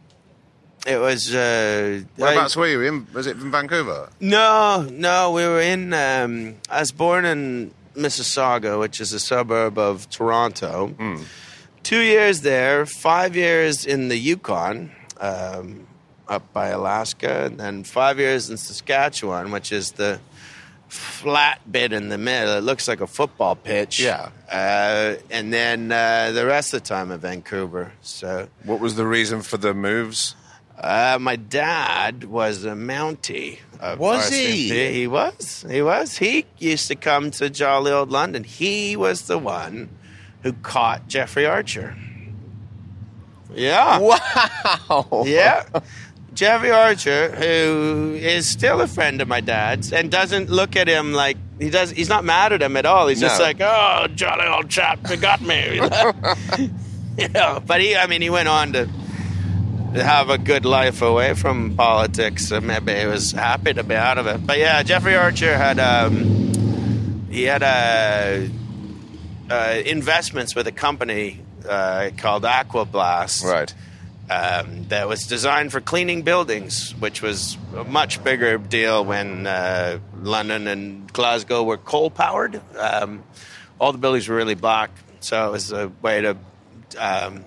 [0.85, 1.33] it was.
[1.33, 2.81] Uh, Whereabouts I- were you?
[2.83, 4.09] In, was it in Vancouver?
[4.19, 5.31] no, no.
[5.31, 5.93] We were in.
[5.93, 10.93] Um, I was born in Mississauga, which is a suburb of Toronto.
[11.85, 15.87] Two years there, five years in the Yukon, um,
[16.27, 20.19] up by Alaska, and then five years in Saskatchewan, which is the
[20.89, 22.55] flat bit in the middle.
[22.57, 24.01] It looks like a football pitch.
[24.01, 24.31] Yeah.
[24.51, 27.93] Uh, and then uh, the rest of the time in Vancouver.
[28.03, 30.37] So What was the reason for the moves?
[30.79, 33.59] uh, my dad was a Mountie.
[33.81, 34.33] of Was RCMP.
[34.53, 34.93] he?
[34.93, 35.65] He was.
[35.69, 36.17] He was.
[36.19, 38.45] He used to come to jolly old London.
[38.45, 39.89] He was the one
[40.43, 41.97] who caught Jeffrey Archer.
[43.55, 43.99] Yeah.
[44.01, 45.23] Wow.
[45.27, 45.65] Yeah.
[46.35, 51.13] Jeffrey Archer, who is still a friend of my dad's, and doesn't look at him
[51.13, 51.91] like he does.
[51.91, 53.09] He's not mad at him at all.
[53.09, 56.13] He's just like, "Oh, jolly old chap, you got me." you know?
[57.17, 58.89] You know, but he, I mean, he went on to
[59.95, 64.19] have a good life away from politics, so maybe he was happy to be out
[64.19, 64.45] of it.
[64.45, 68.49] But yeah, Jeffrey Archer had um, he had uh,
[69.49, 73.73] uh, investments with a company uh, called Aquablast Right.
[74.31, 79.99] Um, that was designed for cleaning buildings, which was a much bigger deal when uh,
[80.21, 82.61] London and Glasgow were coal powered.
[82.79, 83.23] Um,
[83.79, 84.91] all the buildings were really black.
[85.21, 86.37] So it was a way to
[86.99, 87.45] um,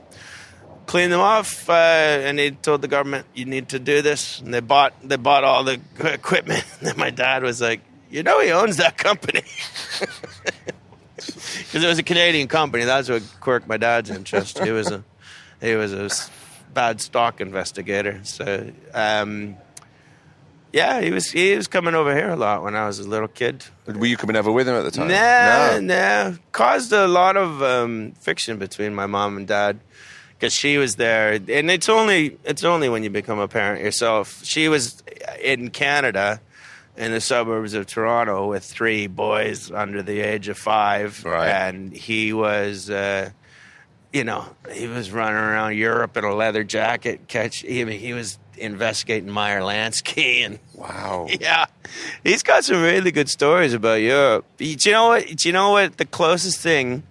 [0.86, 1.70] clean them off.
[1.70, 5.18] Uh, and they told the government, "You need to do this." And they bought they
[5.18, 6.66] bought all the equipment.
[6.82, 9.44] And my dad was like, "You know, he owns that company."
[11.18, 12.86] Because it was a Canadian company.
[12.86, 14.60] That's what quirked my dad's interest.
[14.60, 15.04] He was a
[15.60, 16.10] he was a
[16.78, 18.20] bad stock investigator.
[18.24, 19.56] So um,
[20.72, 23.28] yeah, he was he was coming over here a lot when I was a little
[23.28, 23.64] kid.
[23.88, 25.08] Were you coming over with him at the time?
[25.08, 26.38] Nah, nah.
[26.52, 29.80] Caused a lot of um, friction between my mom and dad
[30.36, 34.44] because she was there, and it's only it's only when you become a parent yourself.
[34.44, 35.02] She was
[35.42, 36.40] in Canada,
[36.96, 41.50] in the suburbs of Toronto, with three boys under the age of five, Right.
[41.50, 42.90] and he was.
[42.90, 43.32] Uh,
[44.18, 47.28] you know, he was running around Europe in a leather jacket.
[47.28, 51.28] Catch, I mean, he was investigating Meyer Lansky and Wow.
[51.40, 51.66] yeah,
[52.24, 54.46] he's got some really good stories about Europe.
[54.58, 55.28] Do you know what?
[55.28, 55.98] Do you know what?
[55.98, 57.04] The closest thing,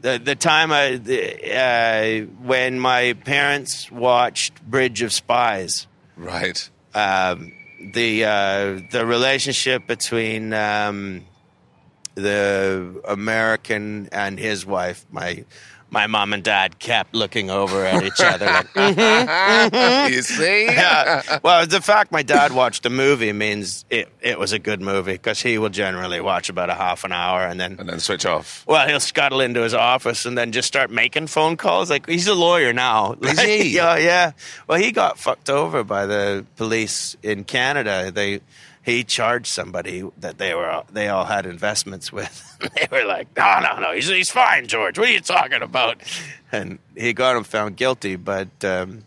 [0.00, 1.20] the the time I, the,
[1.54, 6.68] uh, when my parents watched Bridge of Spies, Right.
[6.94, 7.52] um,
[7.94, 11.24] the uh, the relationship between um,
[12.14, 15.44] the American and his wife, my
[15.92, 20.12] my mom and dad kept looking over at each other like, mm-hmm.
[20.12, 20.64] you see?
[20.66, 21.38] yeah.
[21.42, 25.12] Well, the fact my dad watched a movie means it, it was a good movie
[25.12, 28.24] because he will generally watch about a half an hour and then, And then switch
[28.26, 28.64] off.
[28.66, 31.90] well, he'll scuttle into his office and then just start making phone calls.
[31.90, 33.12] Like he's a lawyer now.
[33.20, 33.76] Is Like, he?
[33.76, 34.32] Yeah, yeah.
[34.66, 38.10] Well, he got fucked over by the police in Canada.
[38.10, 38.40] They
[38.82, 42.58] he charged somebody that they were they all had investments with.
[42.76, 44.98] they were like, no, no, no, he's he's fine, George.
[44.98, 46.02] What are you talking about?
[46.50, 48.64] And he got him found guilty, but.
[48.64, 49.04] Um,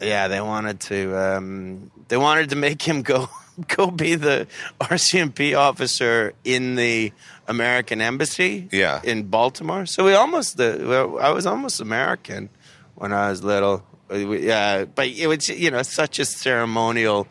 [0.00, 1.16] yeah, they wanted to.
[1.16, 3.28] Um, they wanted to make him go
[3.68, 4.46] go be the
[4.80, 7.12] RCMP officer in the
[7.46, 8.68] American embassy.
[8.72, 9.00] Yeah.
[9.04, 9.86] in Baltimore.
[9.86, 10.56] So we almost.
[10.56, 12.48] The, I was almost American
[12.94, 13.84] when I was little.
[14.10, 17.28] Yeah, but it was you know such a ceremonial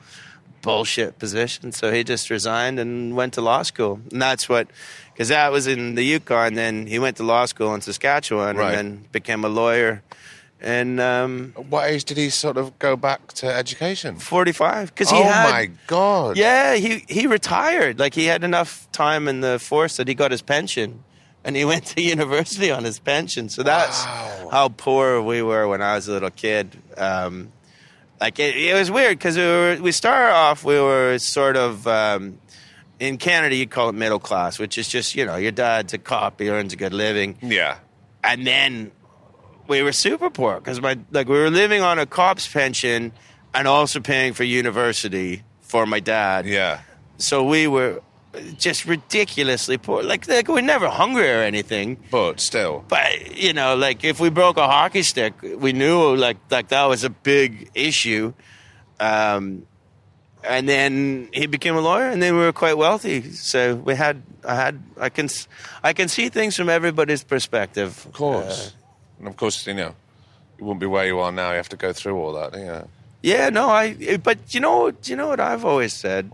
[0.61, 1.71] bullshit position.
[1.71, 4.67] So he just resigned and went to law school, and that's what.
[5.13, 8.67] Because that was in the Yukon, then he went to law school in Saskatchewan, Right.
[8.73, 10.01] and then became a lawyer.
[10.61, 14.17] And um, What age did he sort of go back to education?
[14.17, 16.35] 45 because he oh had my god!
[16.37, 20.31] yeah he he retired like he had enough time in the force that he got
[20.31, 21.03] his pension
[21.45, 24.49] and he went to university on his pension so that's Wow.
[24.51, 27.51] how poor we were when i was a little kid um,
[28.21, 31.87] like it, it was weird because we were we started off we were sort of
[31.87, 32.39] um,
[32.99, 35.97] in canada you'd call it middle class which is just you know your dad's a
[35.97, 37.77] cop he earns a good living Yeah.
[38.23, 38.91] and then
[39.67, 43.11] we were super poor because my like we were living on a cop's pension
[43.53, 46.45] and also paying for university for my dad.
[46.47, 46.81] Yeah.
[47.17, 48.01] So we were
[48.57, 50.03] just ridiculously poor.
[50.03, 51.97] Like like we're never hungry or anything.
[52.11, 52.85] But still.
[52.87, 56.85] But you know, like if we broke a hockey stick, we knew like like that
[56.85, 58.33] was a big issue.
[58.99, 59.65] Um,
[60.43, 63.31] and then he became a lawyer, and then we were quite wealthy.
[63.31, 65.27] So we had, I had, I can,
[65.83, 68.05] I can see things from everybody's perspective.
[68.05, 68.73] Of course.
[69.19, 69.93] and of course, you know,
[70.57, 71.51] you wouldn't be where you are now.
[71.51, 72.57] You have to go through all that.
[72.57, 72.83] Yeah.
[73.21, 74.17] Yeah, no, I.
[74.17, 76.31] But you know, you know what I've always said.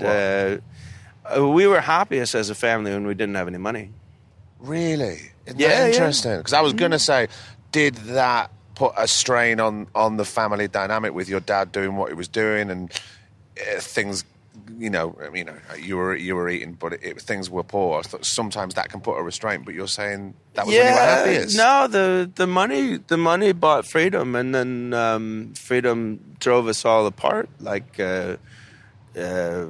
[1.25, 3.91] Uh, we were happiest as a family when we didn't have any money.
[4.59, 5.31] Really?
[5.45, 6.37] Isn't Yeah, that interesting?
[6.37, 7.27] Because I was going to say,
[7.71, 12.09] did that put a strain on on the family dynamic with your dad doing what
[12.09, 12.91] he was doing and
[13.59, 14.23] uh, things?
[14.77, 17.63] You know, I mean, uh, you were you were eating, but it, it, things were
[17.63, 17.99] poor.
[17.99, 19.65] I thought sometimes that can put a restraint.
[19.65, 21.57] But you're saying that was when you were happiest.
[21.57, 27.05] no, the the money the money bought freedom, and then um, freedom drove us all
[27.05, 27.49] apart.
[27.59, 28.37] Like uh,
[29.17, 29.67] uh,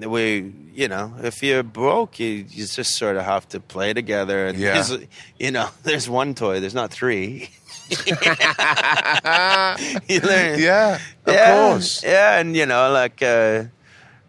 [0.00, 4.46] we, you know, if you're broke, you, you just sort of have to play together.
[4.46, 4.72] And Yeah.
[4.82, 4.98] there's,
[5.38, 6.60] you know, there's one toy.
[6.60, 7.50] There's not three.
[8.06, 8.14] you
[10.20, 12.02] learn, Yeah, of yeah, course.
[12.02, 13.64] Yeah, and you know, like uh,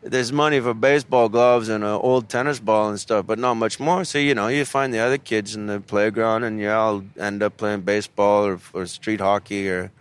[0.02, 3.80] there's money for baseball gloves and an old tennis ball and stuff, but not much
[3.80, 4.04] more.
[4.04, 7.42] So you know, you find the other kids in the playground, and you all end
[7.44, 9.92] up playing baseball or, or street hockey or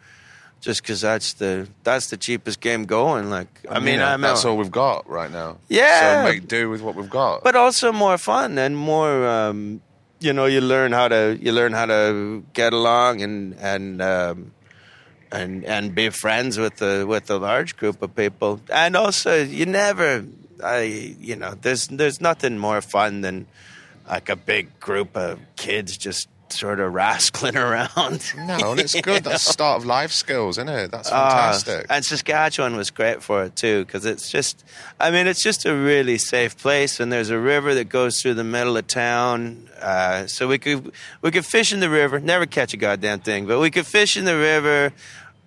[0.63, 3.29] just because that's the that's the cheapest game going.
[3.29, 5.59] Like I mean, I'm that's all we've got right now.
[5.69, 6.25] Yeah.
[6.25, 7.43] so make do with what we've got.
[7.43, 9.83] but also more fun and more um,
[10.21, 14.53] you know you learn how to you learn how to get along and and um,
[15.33, 19.67] and and be friends with the with a large group of people and also you
[19.67, 20.25] never
[20.63, 23.47] I you know there's there's nothing more fun than
[24.09, 28.33] like a big group of kids just sort of rascling around.
[28.37, 29.25] No, and it's good.
[29.25, 30.91] That's the start of life skills, isn't it?
[30.91, 31.87] That's Ah, fantastic.
[31.91, 34.65] and Saskatchewan was great for it too, because it's just,
[35.01, 38.35] I mean, it's just a really safe place, and there's a river that goes through
[38.35, 39.69] the middle of town.
[39.81, 40.93] Uh, so we could
[41.23, 44.17] we could fish in the river, never catch a goddamn thing, but we could fish
[44.17, 44.93] in the river.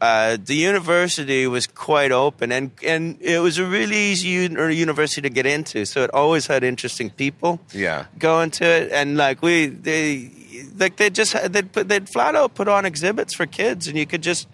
[0.02, 4.70] Uh, the university was quite open, and, and it was a really easy un- or
[4.70, 5.86] university to get into.
[5.86, 8.06] So it always had interesting people yeah.
[8.20, 10.30] going to it, and like we they
[10.78, 14.06] like they just they'd put, they'd flat out put on exhibits for kids, and you
[14.06, 14.48] could just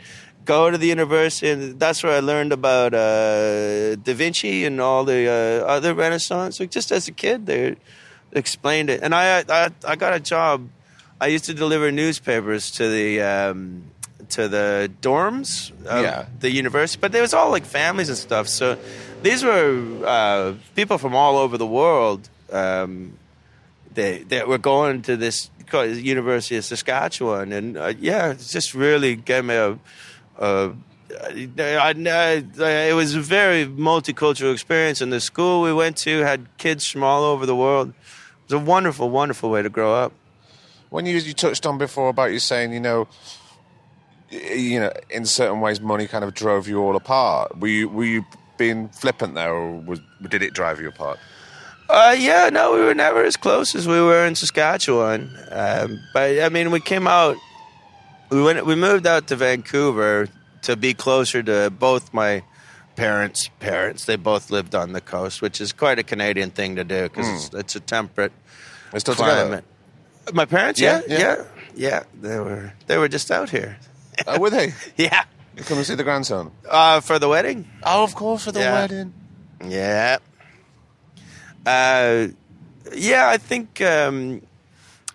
[0.45, 5.03] go to the university, and that's where I learned about uh, Da Vinci and all
[5.05, 6.59] the uh, other Renaissance.
[6.59, 7.75] Like just as a kid, they
[8.31, 10.67] explained it, and I I, I got a job.
[11.19, 13.21] I used to deliver newspapers to the.
[13.21, 13.83] Um,
[14.29, 16.25] to the dorms of Yeah.
[16.39, 18.47] the university, but there was all like families and stuff.
[18.47, 18.77] So
[19.23, 22.29] these were uh, people from all over the world.
[22.49, 23.17] Um,
[23.93, 29.15] they they were going to this University of Saskatchewan, and uh, yeah, it just really
[29.15, 29.77] gave me a.
[30.37, 30.73] a
[31.59, 36.47] I, I, it was a very multicultural experience, and the school we went to had
[36.57, 37.89] kids from all over the world.
[37.89, 40.13] It was a wonderful, wonderful way to grow up.
[40.89, 43.07] When you you touched on before about you saying, you know,
[44.29, 47.59] you know, in certain ways, money kind of drove you all apart.
[47.59, 48.25] Were you were you
[48.57, 49.99] being flippant there, or was,
[50.29, 51.19] did it drive you apart?
[51.91, 55.37] Uh, yeah, no, we were never as close as we were in Saskatchewan.
[55.51, 57.35] Um, but I mean, we came out.
[58.29, 58.65] We went.
[58.65, 60.29] We moved out to Vancouver
[60.63, 62.43] to be closer to both my
[62.95, 64.05] parents' parents.
[64.05, 67.27] They both lived on the coast, which is quite a Canadian thing to do because
[67.47, 68.31] it's, it's a temperate
[68.91, 69.41] They're still together.
[69.47, 69.65] climate.
[70.33, 71.43] My parents, Yeah, yeah, yeah.
[71.75, 72.73] yeah, They were.
[72.87, 73.77] They were just out here.
[74.27, 74.73] Oh, were they?
[74.97, 75.23] Yeah,
[75.65, 76.51] Come and see the grandson.
[76.69, 77.67] uh, for the wedding.
[77.83, 78.73] Oh, of course, for the Yeah.
[78.73, 79.13] wedding.
[79.65, 80.17] Yeah.
[81.65, 82.27] Uh,
[82.93, 83.81] yeah, I think.
[83.81, 84.41] Um,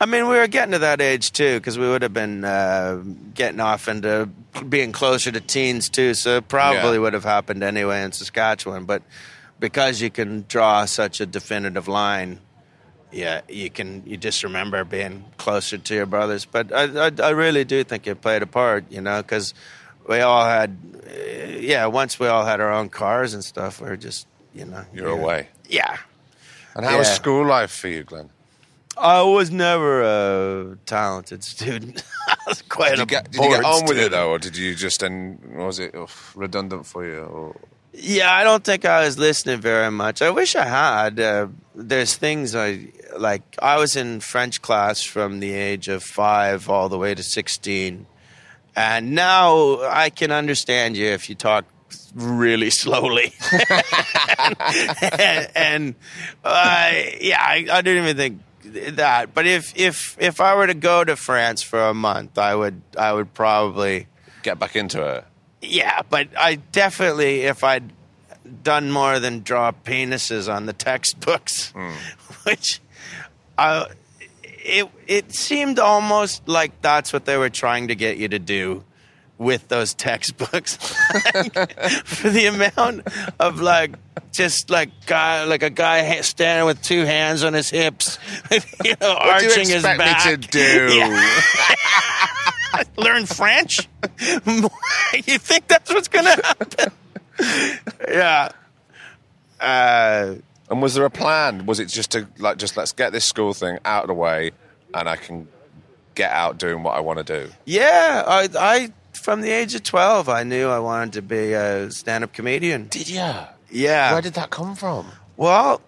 [0.01, 3.03] I mean, we were getting to that age too, because we would have been uh,
[3.35, 4.29] getting off into
[4.69, 6.13] being closer to teens too.
[6.15, 6.99] So it probably Yeah.
[6.99, 8.85] would have happened anyway in Saskatchewan.
[8.85, 9.03] But
[9.59, 12.41] because you can draw such a definitive line,
[13.11, 14.03] yeah, you can.
[14.07, 16.45] You just remember being closer to your brothers.
[16.45, 19.55] But I, I, I really do think it played a part, you know, because
[20.07, 20.77] we all had,
[21.09, 21.87] uh, yeah.
[21.87, 25.09] Once we all had our own cars and stuff, we are just, you know, You're
[25.17, 25.23] yeah.
[25.23, 25.49] away.
[25.69, 25.97] Yeah.
[26.77, 28.29] And how was school life for you, Glenn?
[28.99, 32.05] I was never a talented student.
[32.29, 34.39] I was quite Did a you get, did you get on with it though, or
[34.39, 35.95] did you just and was it
[36.35, 37.21] redundant for you?
[37.21, 37.57] Or
[37.95, 40.21] Yeah, I don't think I was listening very much.
[40.21, 41.19] I wish I had.
[41.19, 43.43] Uh, there's things I like.
[43.63, 48.07] I was in French class from the age of five all the way to sixteen,
[48.75, 51.65] and now I can understand you if you talk
[52.15, 53.35] really slowly.
[55.01, 55.95] and, and
[56.45, 59.35] I, yeah, I, I didn't even think that.
[59.35, 62.81] But if if if I were to go to France for a month, I would
[62.99, 64.07] I would probably.
[64.43, 65.25] get back into it?
[65.63, 67.93] Yeah, but I definitely, if I'd
[68.63, 71.73] done more than draw penises on the textbooks,
[72.45, 72.81] which
[73.59, 73.87] uh,
[74.43, 78.85] it it seemed almost like that's what they were trying to get you to do
[79.39, 80.77] with those textbooks
[82.05, 83.07] for the amount
[83.39, 83.93] of like
[84.33, 88.19] just like guy like a guy ha- standing with two hands on his hips
[88.51, 90.95] you know What do you arching his expect back me to do?
[90.95, 92.83] Yeah.
[92.97, 93.89] learn French?
[94.19, 96.93] you think that's what's going to happen?
[98.09, 98.49] yeah.
[99.61, 100.35] Uh,
[100.71, 101.67] And was there a plan?
[101.67, 104.51] Was it just to like just let's get this school thing out of the way,
[104.95, 105.49] and I can
[106.15, 107.51] get out doing what I want to do?
[107.65, 111.91] yeah, I, I from the age of twelve, I knew I wanted to be a
[111.91, 112.89] stand-up comedian.
[112.89, 113.33] Did you?
[113.71, 114.13] Yeah.
[114.13, 115.07] Where did that come from?
[115.37, 115.81] Well,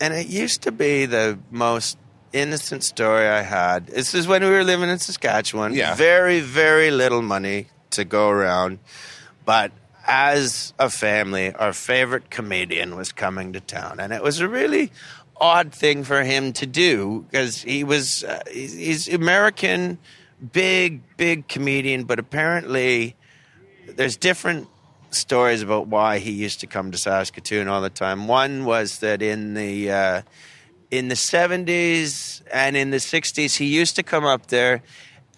[0.00, 1.98] and it used to be the most
[2.32, 3.86] innocent story I had.
[3.86, 5.74] This is when we were living in Saskatchewan.
[5.74, 5.94] Yeah.
[5.94, 8.78] Very, very little money to go around.
[9.44, 9.72] But
[10.06, 14.00] as a family, our favorite comedian was coming to town.
[14.00, 14.92] And it was a really
[15.38, 19.98] odd thing for him to do because he was, uh, he's, he's American,
[20.52, 23.16] big, big comedian, but apparently
[23.88, 24.68] there's different
[25.10, 28.26] stories about why he used to come to Saskatoon all the time.
[28.28, 30.22] One was that in the uh,
[30.90, 34.82] in the 70s and in the 60s, he used to come up there,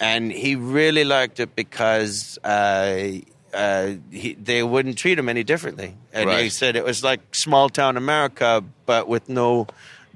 [0.01, 3.11] and he really liked it because uh,
[3.55, 5.97] uh, he, they wouldn't treat him any differently.
[6.13, 9.67] And he said it was like small town America, but with no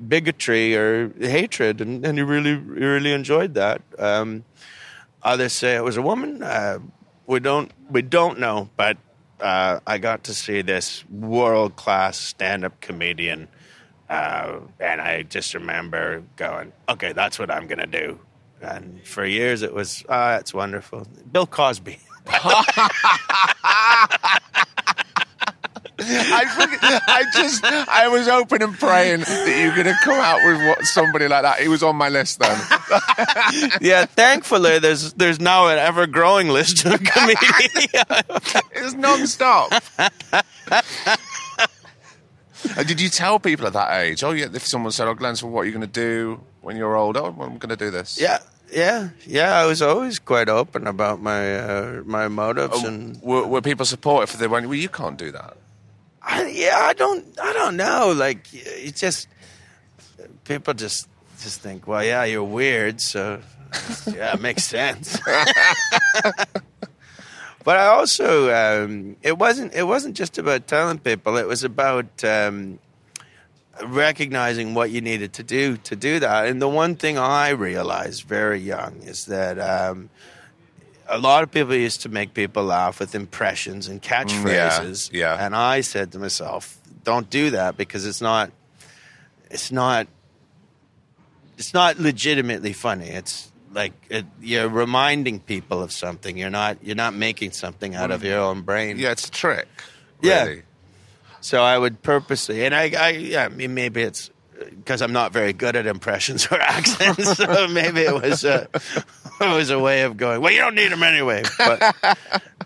[0.07, 3.83] bigotry or hatred, and, and he really really enjoyed that.
[3.99, 4.45] Um,
[5.25, 6.43] Others say it was a woman.
[6.43, 6.79] Uh,
[7.27, 8.97] we don't we don't know, but
[9.41, 13.49] uh, I got to see this world class stand up comedian,
[14.09, 18.19] uh, and I just remember going, "Okay, that's what I'm gonna do."
[18.61, 21.07] And for years it was, ah, it's wonderful.
[21.31, 21.99] Bill Cosby.
[26.33, 30.19] I, forget- I just, I was hoping and praying that you were going to come
[30.19, 31.61] out with what, somebody like that.
[31.61, 32.61] He was on my list then.
[33.81, 37.89] yeah, thankfully there's there's now an ever growing list of comedians.
[38.73, 39.73] it's was non-stop.
[42.77, 44.23] and did you tell people at that age?
[44.23, 44.49] Oh, yeah.
[44.53, 47.21] If someone said, "Oh, Glenn, so what are you going to do when you're older?"
[47.21, 48.21] Oh, I'm going to do this.
[48.21, 48.39] yeah,
[48.73, 49.57] yeah, yeah.
[49.59, 54.39] I was always quite open about my uh, my motives and Were, were people supportive?
[54.39, 55.57] They went, "Well, you can't do that."
[56.25, 58.13] I, yeah, I don't, I don't know.
[58.17, 59.29] Like, it's just
[60.45, 61.09] people just
[61.41, 63.41] just think, well, yeah, you're weird, so
[64.13, 65.19] yeah, it makes sense.
[67.65, 71.37] but I also, um, it wasn't, it wasn't just about telling people.
[71.37, 72.79] It was about um,
[73.85, 76.47] recognizing what you needed to do to do that.
[76.47, 79.59] And the one thing I realized very young is that.
[79.59, 80.11] Um,
[81.13, 85.11] a lot of people used to make people laugh with impressions and catchphrases.
[85.11, 85.37] Mm, yeah.
[85.39, 88.51] And I said to myself, don't do that because it's not
[89.51, 90.09] it's not
[91.59, 93.09] it's not legitimately funny.
[93.09, 96.37] It's like it, you're reminding people of something.
[96.37, 98.99] You're not you're not making something out of your own brain.
[98.99, 99.69] Yeah, it's a trick.
[100.23, 100.57] Yeah.
[101.41, 104.31] So I would purposely, and I, I yeah, maybe it's
[104.65, 107.37] because I'm not very good at impressions or accents.
[107.37, 108.69] so maybe it was a,
[109.41, 110.41] it was a way of going.
[110.41, 111.43] Well, you don't need them anyway.
[111.59, 112.19] But,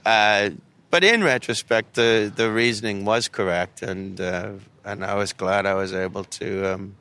[0.05, 0.51] uh,
[0.91, 4.53] but in retrospect, the the reasoning was correct, and uh,
[4.85, 6.97] and I was glad I was able to um,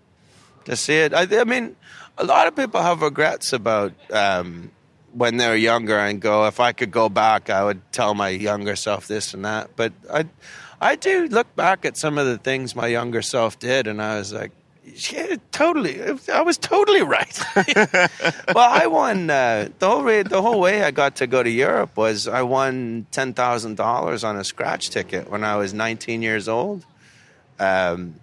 [0.66, 1.14] to see it.
[1.14, 1.76] I, I mean,
[2.18, 3.94] a lot of people have regrets about.
[4.12, 4.72] Um,
[5.16, 8.28] when they were younger and go, if I could go back, I would tell my
[8.28, 9.70] younger self this and that.
[9.78, 10.26] But I,
[10.82, 14.18] I do look back at some of the things my younger self did, and I
[14.18, 14.52] was like,
[14.86, 16.00] yeah, totally.
[16.32, 17.40] I was totally right.
[18.54, 21.50] well, I won uh, the whole way, the whole way I got to go to
[21.50, 26.22] Europe was I won ten thousand dollars on a scratch ticket when I was nineteen
[26.22, 26.86] years old.
[27.60, 28.16] Um,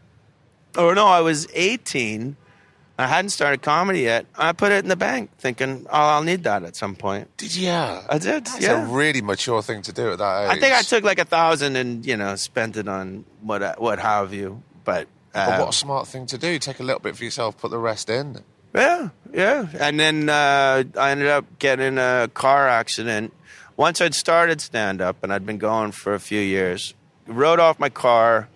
[0.78, 2.36] or no, I was eighteen.
[2.98, 4.26] I hadn't started comedy yet.
[4.36, 7.54] I put it in the bank, thinking, "Oh, I'll need that at some point." Did
[7.54, 7.66] you?
[7.66, 8.02] Yeah.
[8.08, 8.46] I did.
[8.46, 8.84] That's yeah.
[8.84, 10.56] a really mature thing to do at that age.
[10.56, 13.98] I think I took like a thousand and you know spent it on what what
[13.98, 14.62] have you.
[14.84, 16.59] But, But what a smart thing to do.
[16.59, 18.45] Take a little bit for yourself, put the rest in.
[18.74, 19.66] Yeah, yeah.
[19.78, 23.33] And then uh, I ended up getting in a car accident.
[23.76, 26.95] Once I'd started stand up and I'd been going for a few years,
[27.26, 28.49] rode off my car,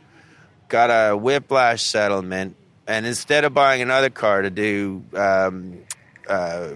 [0.68, 2.56] got a whiplash settlement,
[2.86, 5.78] and instead of buying another car to do um,
[6.28, 6.68] uh,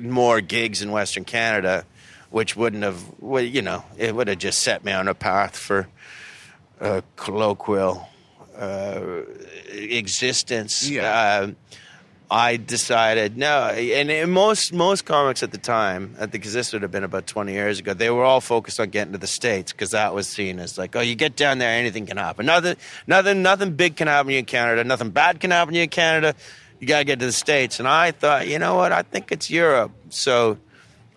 [0.00, 1.84] more gigs in Western Canada,
[2.30, 5.56] which wouldn't have, well, you know, it would have just set me on a path
[5.56, 5.88] for
[6.80, 8.08] a colloquial
[8.58, 9.22] uh,
[9.70, 10.88] existence.
[10.88, 11.40] Yeah.
[11.42, 11.56] Um,
[12.30, 16.80] I decided no, and, and most most comics at the time, I think this would
[16.80, 19.70] have been about twenty years ago, they were all focused on getting to the states
[19.70, 22.46] because that was seen as like, oh, you get down there, anything can happen.
[22.46, 22.76] Nothing,
[23.06, 24.82] nothing, nothing big can happen to you in Canada.
[24.82, 26.34] Nothing bad can happen to you in Canada.
[26.80, 27.78] You gotta get to the states.
[27.78, 28.92] And I thought, you know what?
[28.92, 29.92] I think it's Europe.
[30.08, 30.56] So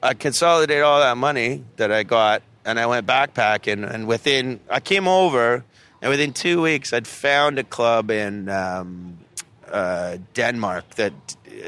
[0.03, 3.89] I consolidated all that money that I got, and I went backpacking.
[3.89, 5.63] And within, I came over,
[6.05, 9.17] and within two weeks, I'd found a club in um,
[9.67, 11.13] uh, Denmark that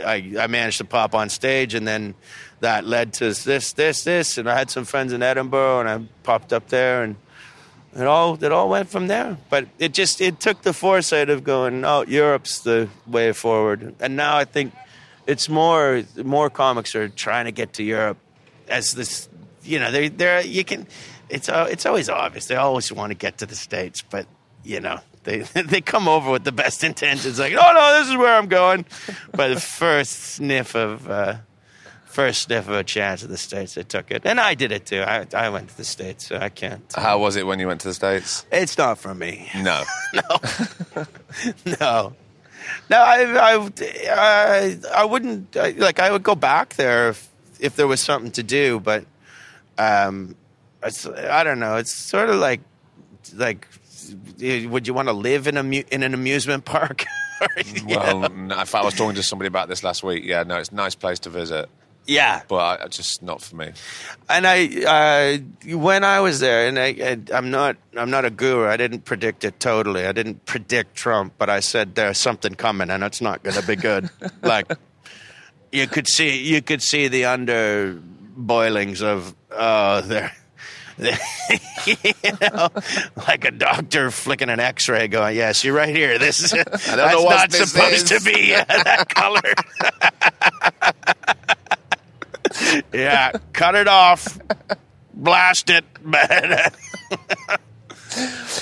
[0.06, 2.14] I, I managed to pop on stage, and then
[2.60, 6.02] that led to this, this, this, and I had some friends in Edinburgh, and I
[6.22, 7.16] popped up there, and
[7.96, 9.38] it all it all went from there.
[9.50, 14.16] But it just it took the foresight of going, oh, Europe's the way forward, and
[14.16, 14.72] now I think
[15.26, 18.20] it's more more comics are trying to get to Europe
[18.68, 19.30] as this,
[19.64, 20.86] you know, they they're you can.
[21.30, 24.26] It's uh, it's always obvious they always want to get to the states, but
[24.64, 28.18] you know they they come over with the best intentions, like, oh no, this is
[28.18, 28.86] where I'm going.
[29.34, 31.36] But the first sniff of uh,
[32.06, 34.86] first sniff of a chance of the states, they took it, and I did it
[34.86, 35.02] too.
[35.02, 36.82] I I went to the states, so I can't.
[36.96, 38.46] How was it when you went to the States?
[38.52, 39.50] It's not for me.
[39.56, 39.84] No.
[40.14, 41.06] No,
[41.80, 42.14] no,
[42.90, 43.24] No, I,
[43.56, 43.70] I,
[44.10, 46.00] I, I wouldn't I, like.
[46.00, 49.06] I would go back there if, if there was something to do, but
[49.78, 50.36] um,
[50.84, 51.76] I don't know.
[51.78, 52.62] It's sort of like
[53.36, 53.68] like,
[54.40, 57.06] would you want to live in a in an amusement park?
[57.88, 60.70] Well, no, if I was talking to somebody about this last week, yeah, no, it's
[60.70, 61.70] a nice place to visit,
[62.08, 63.74] yeah, but I, just not for me.
[64.30, 68.30] and I uh, when I was there, and I, I, I'm not I'm not a
[68.30, 68.68] guru.
[68.68, 70.06] I didn't predict it totally.
[70.06, 73.68] I didn't predict Trump, but I said there's something coming, and it's not going to
[73.68, 74.10] be good.
[74.42, 74.72] like
[75.72, 78.00] you could see you could see the under
[78.36, 80.34] boilings of oh there.
[80.98, 81.12] You
[82.42, 82.70] know,
[83.28, 86.18] like a doctor flicking an X-ray, going, "Yes, you're right here.
[86.18, 89.42] This is that's not this supposed is." to be uh, that color."
[92.94, 94.40] yeah, cut it off,
[95.14, 95.86] blast it.
[96.06, 96.70] yeah.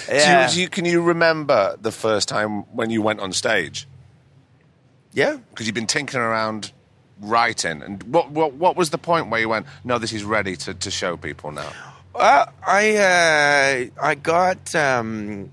[0.08, 3.88] Do you, do you, can you remember the first time when you went on stage?
[5.14, 5.38] yeah.
[5.50, 6.74] Because you've been tinkering around
[7.22, 10.58] writing, and what, what what was the point where you went, no, this is ready
[10.58, 11.72] to, to show people now?
[12.16, 15.52] Well, I uh, I got um,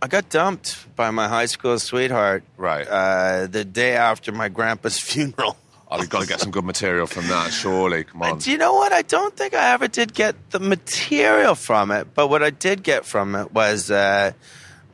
[0.00, 2.42] I got dumped by my high school sweetheart.
[2.56, 2.86] Right.
[2.88, 5.56] Uh, the day after my grandpa's funeral.
[5.88, 8.04] Oh, you've got to get some good material from that, surely.
[8.04, 8.38] Come on.
[8.38, 8.92] Do you know what?
[8.92, 12.82] I don't think I ever did get the material from it, but what I did
[12.82, 14.32] get from it was uh,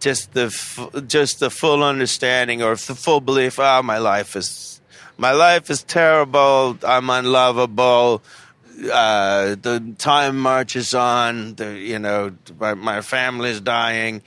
[0.00, 3.60] just the f- just the full understanding or the full belief.
[3.60, 4.80] Oh, my life is
[5.16, 6.76] my life is terrible.
[6.84, 8.22] I'm unlovable.
[8.78, 11.54] Uh, the time marches on.
[11.54, 14.22] The you know my, my family's dying.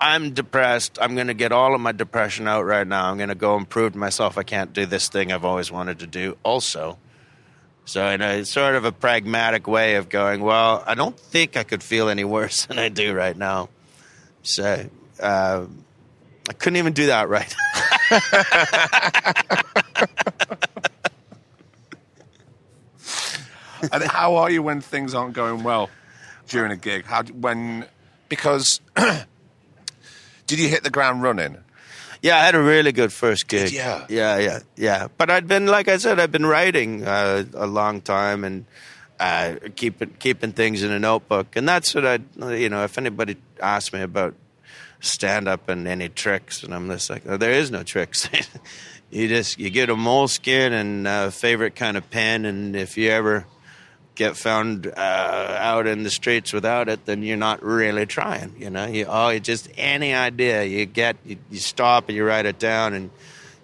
[0.00, 0.98] I'm depressed.
[1.00, 3.08] I'm going to get all of my depression out right now.
[3.08, 5.70] I'm going to go and prove to myself I can't do this thing I've always
[5.70, 6.36] wanted to do.
[6.42, 6.98] Also,
[7.84, 11.62] so in a sort of a pragmatic way of going, well, I don't think I
[11.62, 13.68] could feel any worse than I do right now.
[14.42, 14.88] So
[15.20, 15.66] uh,
[16.48, 17.54] I couldn't even do that right.
[23.92, 25.90] and how are you when things aren't going well
[26.48, 27.04] during a gig?
[27.04, 27.86] How when
[28.28, 28.80] because
[30.46, 31.58] did you hit the ground running?
[32.22, 33.72] yeah, I had a really good first gig.
[33.72, 34.06] ya?
[34.08, 35.08] yeah, yeah, yeah.
[35.18, 38.64] But I'd been, like I said, I've been writing uh, a long time and
[39.18, 42.20] uh, keeping keeping things in a notebook, and that's what I,
[42.54, 44.34] you know, if anybody asks me about
[45.00, 48.28] stand up and any tricks, and I'm just like, oh, there is no tricks.
[49.10, 53.10] you just you get a moleskin and a favorite kind of pen, and if you
[53.10, 53.46] ever
[54.14, 58.54] get found uh, out in the streets without it, then you're not really trying.
[58.58, 62.24] You know, you oh, it's just any idea you get, you, you stop and you
[62.24, 63.10] write it down, and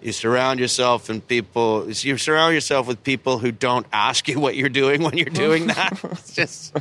[0.01, 1.89] you surround yourself and people.
[1.89, 5.67] You surround yourself with people who don't ask you what you're doing when you're doing
[5.75, 5.99] that.
[6.03, 6.75] it's just,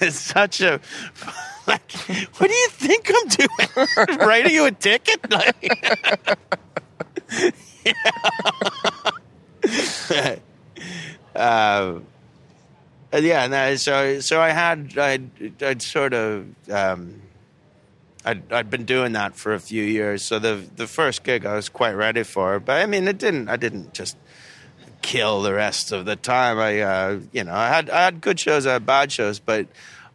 [0.00, 0.80] it's such a.
[1.66, 1.90] Like,
[2.36, 4.18] what do you think I'm doing?
[4.20, 5.20] Writing you a ticket?
[10.08, 10.40] Like,
[11.34, 11.98] uh,
[13.22, 17.22] yeah, and I, so so I had I'd, I'd sort of um,
[18.24, 20.22] I'd I'd been doing that for a few years.
[20.22, 23.48] So the the first gig I was quite ready for, but I mean it didn't
[23.48, 24.16] I didn't just
[25.02, 26.58] kill the rest of the time.
[26.58, 29.68] I uh, you know I had I had good shows, I had bad shows, but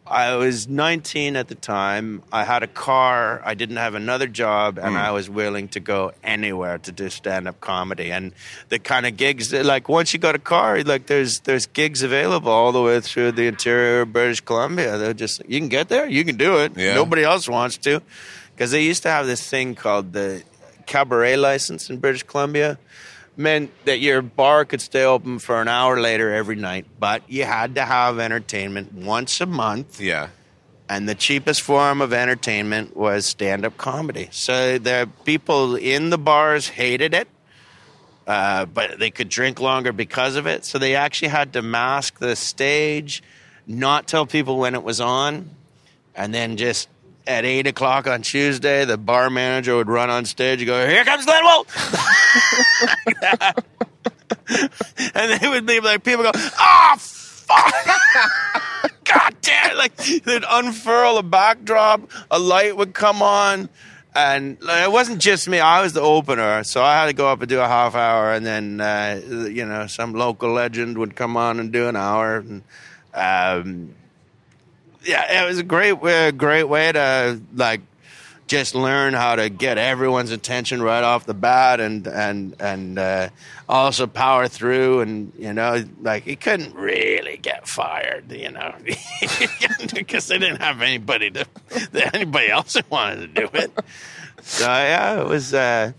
[0.06, 2.22] I was 19 at the time.
[2.32, 3.40] I had a car.
[3.44, 4.96] I didn't have another job, and hmm.
[4.96, 8.10] I was willing to go anywhere to do stand-up comedy.
[8.10, 8.32] And
[8.68, 12.50] the kind of gigs, like once you got a car, like there's there's gigs available
[12.50, 14.98] all the way through the interior of British Columbia.
[14.98, 16.76] They're just you can get there, you can do it.
[16.76, 16.94] Yeah.
[16.94, 18.02] Nobody else wants to,
[18.54, 20.42] because they used to have this thing called the
[20.86, 22.76] cabaret license in British Columbia
[23.36, 27.44] meant that your bar could stay open for an hour later every night, but you
[27.44, 30.00] had to have entertainment once a month.
[30.00, 30.28] Yeah.
[30.88, 34.28] And the cheapest form of entertainment was stand up comedy.
[34.30, 37.28] So the people in the bars hated it,
[38.26, 40.64] uh, but they could drink longer because of it.
[40.64, 43.22] So they actually had to mask the stage,
[43.66, 45.50] not tell people when it was on,
[46.14, 46.88] and then just
[47.26, 51.04] at eight o'clock on Tuesday, the bar manager would run on stage and go, Here
[51.04, 51.66] comes Glenn Wool!
[55.14, 57.74] and they would be like, people go, Oh, fuck!
[59.04, 59.76] God damn!
[59.76, 63.68] Like, they'd unfurl a backdrop, a light would come on.
[64.14, 67.40] And it wasn't just me; I was the opener, so I had to go up
[67.40, 71.34] and do a half hour, and then uh, you know some local legend would come
[71.34, 72.36] on and do an hour.
[72.36, 72.62] And,
[73.14, 73.94] um,
[75.04, 77.80] yeah, it was a great, uh, great way to like
[78.46, 83.28] just learn how to get everyone's attention right off the bat, and and and uh,
[83.68, 85.00] also power through.
[85.00, 88.74] And you know, like he couldn't really get fired, you know,
[89.94, 91.46] because they didn't have anybody to
[92.14, 93.72] anybody else who wanted to do it.
[94.42, 95.54] So yeah, it was.
[95.54, 95.92] Uh,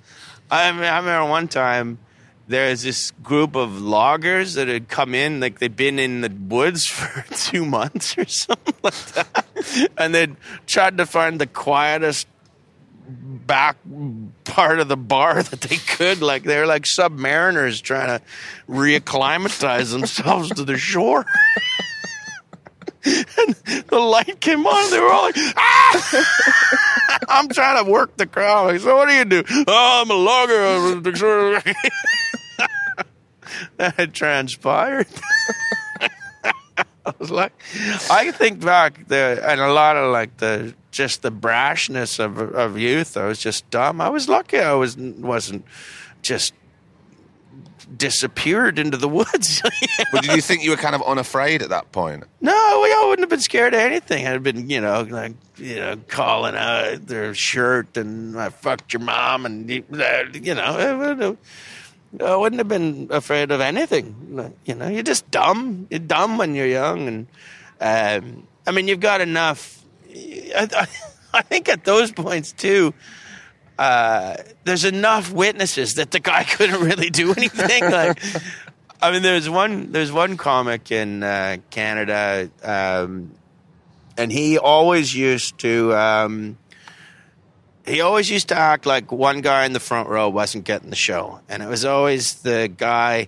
[0.52, 1.98] I, mean, I remember one time
[2.48, 6.86] there's this group of loggers that had come in, like they'd been in the woods
[6.88, 9.46] for two months or something like that,
[9.98, 10.36] and they'd
[10.66, 12.28] tried to find the quietest
[13.08, 13.78] back
[14.46, 16.22] part of the bar that they could.
[16.22, 18.26] Like they're like submariners trying to
[18.70, 21.26] reacclimatize themselves to the shore.
[23.06, 23.56] and
[23.88, 28.68] the light came on, they were all like, "Ah!" I'm trying to work the crowd.
[28.68, 29.44] Like, so what do you do?
[29.68, 30.54] Oh, I'm a logger.
[33.78, 35.08] that had transpired.
[37.06, 37.52] I was like,
[38.10, 42.78] I think back there, and a lot of like the just the brashness of of
[42.78, 43.18] youth.
[43.18, 44.00] I was just dumb.
[44.00, 44.60] I was lucky.
[44.60, 45.66] I was wasn't
[46.22, 46.54] just
[47.96, 49.62] disappeared into the woods.
[50.12, 52.26] But did you think you were kind of unafraid at that point?
[52.40, 54.28] No, we all wouldn't have been scared of anything.
[54.28, 59.02] I'd been, you know, like, you know, calling out their shirt and I fucked your
[59.02, 61.38] mom and, you know, I wouldn't have,
[62.22, 64.54] I wouldn't have been afraid of anything.
[64.66, 65.88] You know, you're just dumb.
[65.90, 67.08] You're dumb when you're young.
[67.08, 67.28] And,
[67.82, 69.84] um, I mean, you've got enough.
[70.10, 70.88] I, I,
[71.34, 72.94] I think at those points, too,
[73.80, 77.84] uh, there's enough witnesses that the guy couldn't really do anything.
[77.92, 78.20] like,
[79.02, 83.32] I mean, there's one there's one comic in uh, Canada, um,
[84.18, 86.58] and he always used to um,
[87.86, 90.96] he always used to act like one guy in the front row wasn't getting the
[90.96, 93.28] show, and it was always the guy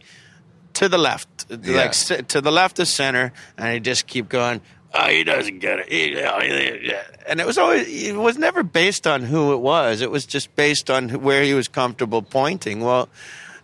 [0.73, 1.77] to the left, Yeah.
[1.77, 4.61] like to the left of center, and he just keep going.
[4.97, 5.91] Oh, he doesn't get it.
[5.91, 10.01] He- yeah." and it was always it was never based on who it was.
[10.01, 12.79] It was just based on where he was comfortable pointing.
[12.81, 13.09] Well,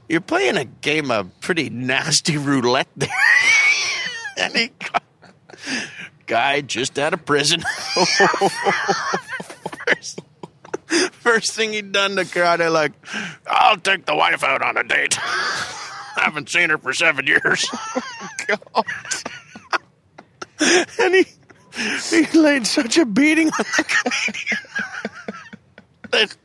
[0.09, 3.09] you're playing a game of pretty nasty roulette there,
[4.37, 4.71] and he
[6.31, 7.61] guy just out of prison.
[9.85, 10.21] first,
[11.11, 12.93] first thing he'd done to karate, like,
[13.45, 15.17] I'll take the wife out on a date.
[15.19, 17.69] I haven't seen her for seven years.
[18.47, 18.85] God.
[20.99, 21.25] and he
[22.09, 24.57] he laid such a beating on the comedian
[26.11, 26.35] that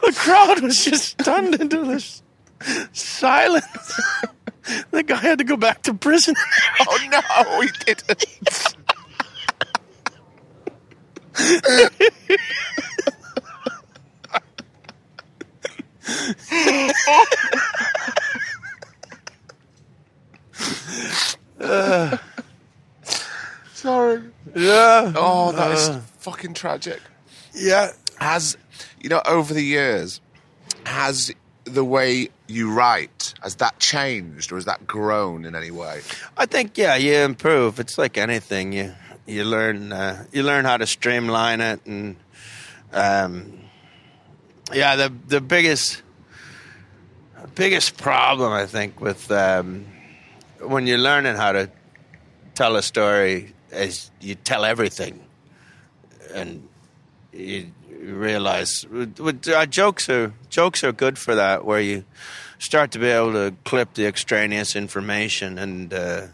[0.00, 2.22] the crowd was just stunned into this
[2.92, 4.00] silence.
[4.90, 6.34] The guy had to go back to prison.
[6.80, 8.24] Oh no, he didn't.
[23.86, 24.20] Sorry.
[24.56, 25.12] Yeah.
[25.14, 27.00] Oh, that is fucking tragic.
[27.54, 27.92] Yeah.
[28.18, 28.56] Has
[29.00, 30.20] you know over the years
[30.86, 31.30] has
[31.62, 36.00] the way you write has that changed or has that grown in any way?
[36.36, 37.78] I think yeah, you improve.
[37.78, 38.72] It's like anything.
[38.72, 38.92] You
[39.24, 42.16] you learn uh, you learn how to streamline it, and
[42.92, 43.56] um,
[44.74, 46.02] yeah, the the biggest
[47.54, 49.86] biggest problem I think with um,
[50.58, 51.70] when you're learning how to
[52.56, 55.24] tell a story is you tell everything,
[56.34, 56.68] and
[57.32, 62.04] you realize uh, jokes are jokes are good for that, where you
[62.58, 65.92] start to be able to clip the extraneous information and.
[65.92, 66.26] Uh,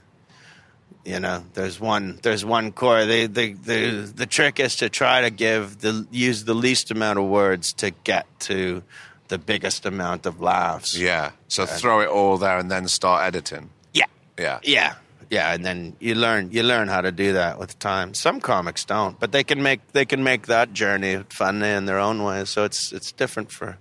[1.05, 2.21] you know, there's one.
[2.23, 3.05] There's one core.
[3.07, 7.19] The, the the the trick is to try to give the use the least amount
[7.19, 8.85] of words to get to
[9.27, 10.97] the biggest amount of laughs.
[10.97, 11.33] Yeah.
[11.49, 13.71] So throw it all there and then start editing.
[13.93, 14.05] yeah,
[14.39, 14.61] Yeah.
[14.63, 14.95] yeah,
[15.33, 15.55] yeah.
[15.55, 18.13] And then you learn you learn how to do that with time.
[18.13, 21.99] Some comics don't, but they can make they can make that journey fun in their
[21.99, 22.45] own way.
[22.45, 23.79] So it's it's different for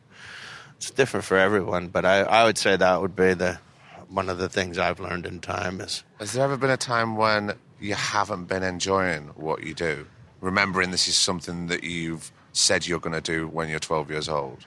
[0.77, 1.89] it's different for everyone.
[1.89, 3.59] But I I would say that would be the
[4.07, 7.17] one of the things I've learned in time is Has there ever been a time
[7.17, 10.07] when you haven't been enjoying what you do?
[10.39, 14.29] Remembering this is something that you've said you're going to do when you're 12 years
[14.29, 14.65] old.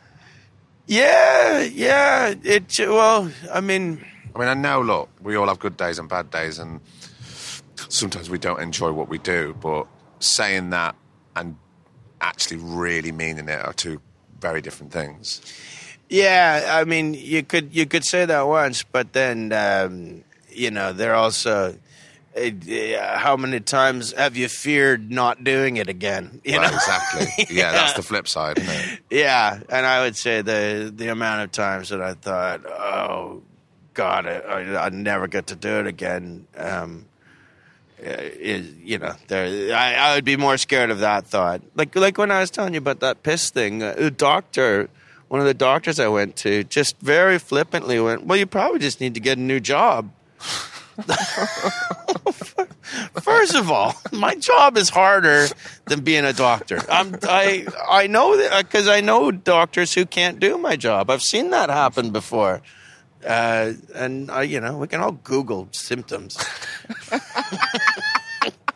[0.87, 2.35] Yeah, yeah.
[2.43, 4.05] It well, I mean,
[4.35, 6.81] I mean, I know, look, we all have good days and bad days, and
[7.89, 9.87] sometimes we don't enjoy what we do, but
[10.19, 10.95] saying that
[11.37, 11.57] and
[12.21, 14.01] actually really meaning it are two
[14.41, 15.41] very different things.
[16.09, 16.79] yeah.
[16.81, 21.15] I mean, you could you could say that once, but then um, you know they're
[21.15, 21.79] also.
[22.37, 26.41] Uh, how many times have you feared not doing it again?
[26.45, 27.47] You Well, know, exactly.
[27.57, 28.61] Yeah, that's the flip side,
[29.09, 29.61] yeah.
[29.69, 33.43] And I would say the the amount of times that I thought, oh
[33.95, 36.49] God, I, I, never get to do it again.
[36.57, 37.07] Um,
[38.05, 41.95] uh, is you know there I, I would be more scared of that thought like
[41.95, 44.91] like when I was telling you about that piss thing uh, a doctor
[45.29, 49.01] one of the doctors I went to just very flippantly went well you probably just
[49.01, 50.11] need to get a new job
[53.21, 55.49] First of all, my job is harder
[55.87, 56.81] than being a doctor.
[56.89, 61.11] I'm, I I know that because I know doctors who can't do my job.
[61.11, 62.63] I've seen that happen before,
[63.27, 66.39] uh, and I, you know we can all Google symptoms.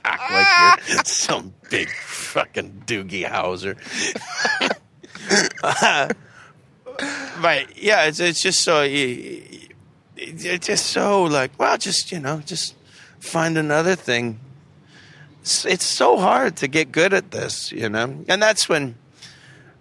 [0.05, 3.77] Act like you're some big fucking Doogie Howser.
[7.43, 9.68] but yeah, it's it's just so you,
[10.19, 12.75] it's just so like well, just you know, just
[13.21, 14.39] find another thing.
[15.43, 18.97] It's, it's so hard to get good at this, you know, and that's when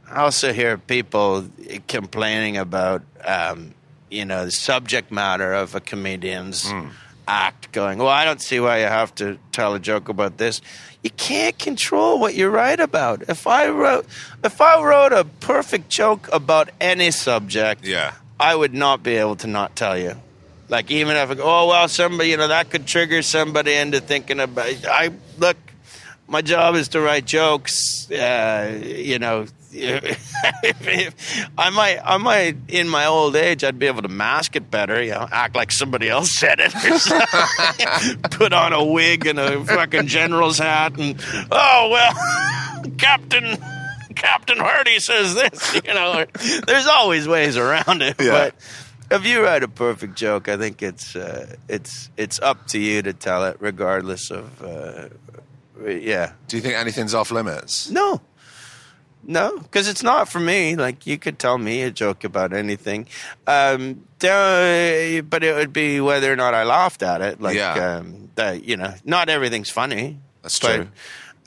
[0.09, 1.49] I also hear people
[1.87, 3.73] complaining about um,
[4.09, 6.71] you know the subject matter of a comedian's
[7.27, 7.71] act.
[7.73, 10.61] Going, well, I don't see why you have to tell a joke about this.
[11.03, 13.23] You can't control what you write about.
[13.29, 14.05] If I wrote,
[14.43, 18.13] if I wrote a perfect joke about any subject, Yeah.
[18.39, 20.15] I would not be able to not tell you.
[20.69, 23.99] Like even if I go, oh well, somebody, you know, that could trigger somebody into
[24.01, 24.67] thinking about.
[24.85, 25.57] I look,
[26.27, 28.09] my job is to write jokes.
[28.11, 29.45] Uh, you know,
[31.57, 35.01] I might, I might, in my old age, I'd be able to mask it better.
[35.01, 36.73] You know, act like somebody else said it.
[38.31, 43.57] Put on a wig and a fucking general's hat, and oh well, Captain.
[44.15, 46.25] Captain Hardy says this, you know.
[46.65, 48.31] There's always ways around it, Yeah.
[48.31, 48.55] but
[49.11, 53.01] if you write a perfect joke, I think it's uh, it's it's up to you
[53.01, 54.61] to tell it, regardless of.
[54.63, 55.09] Uh,
[55.85, 56.33] yeah.
[56.47, 57.89] Do you think anything's off limits?
[57.89, 58.21] No.
[59.29, 60.75] No, because it's not for me.
[60.77, 63.07] Like you could tell me a joke about anything,
[63.45, 67.41] um, but it would be whether or not I laughed at it.
[67.41, 67.97] Like, Yeah.
[67.97, 70.19] um, that you know, not everything's funny.
[70.43, 70.87] That's but, true.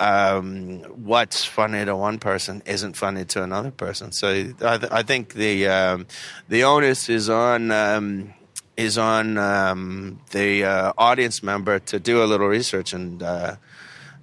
[0.01, 4.13] Um, what's funny to one person isn't funny to another person.
[4.13, 6.07] So I, th- I think the um,
[6.49, 8.33] the onus is on um,
[8.77, 13.23] is on um, the uh, audience member to do a little research and.
[13.23, 13.57] Uh,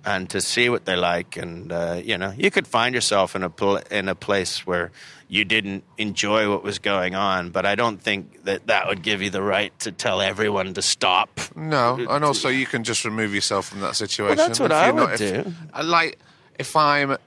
[0.07, 3.43] and to see what they like, and uh, you know, you could find yourself in
[3.43, 4.89] a pl- in a place where
[5.27, 9.21] you didn't enjoy what was going on, but I don't think that that would give
[9.21, 11.29] you the right to tell everyone to stop.
[11.55, 14.37] No, and also you can just remove yourself from that situation.
[14.37, 15.53] Well, that's what If I would not- if- do.
[15.73, 16.17] I Like
[16.57, 17.17] if I'm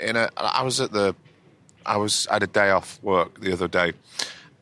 [0.00, 1.14] in a, I was at the,
[1.86, 3.92] I was I had a day off work the other day,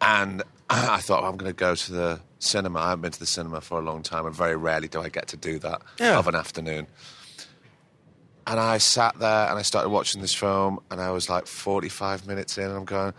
[0.01, 2.79] and I thought I'm going to go to the cinema.
[2.81, 5.09] I haven't been to the cinema for a long time, and very rarely do I
[5.09, 6.19] get to do that Yeah.
[6.19, 6.87] of an afternoon.
[8.47, 12.27] And I sat there and I started watching this film, and I was like 45
[12.27, 13.13] minutes in, and I'm going.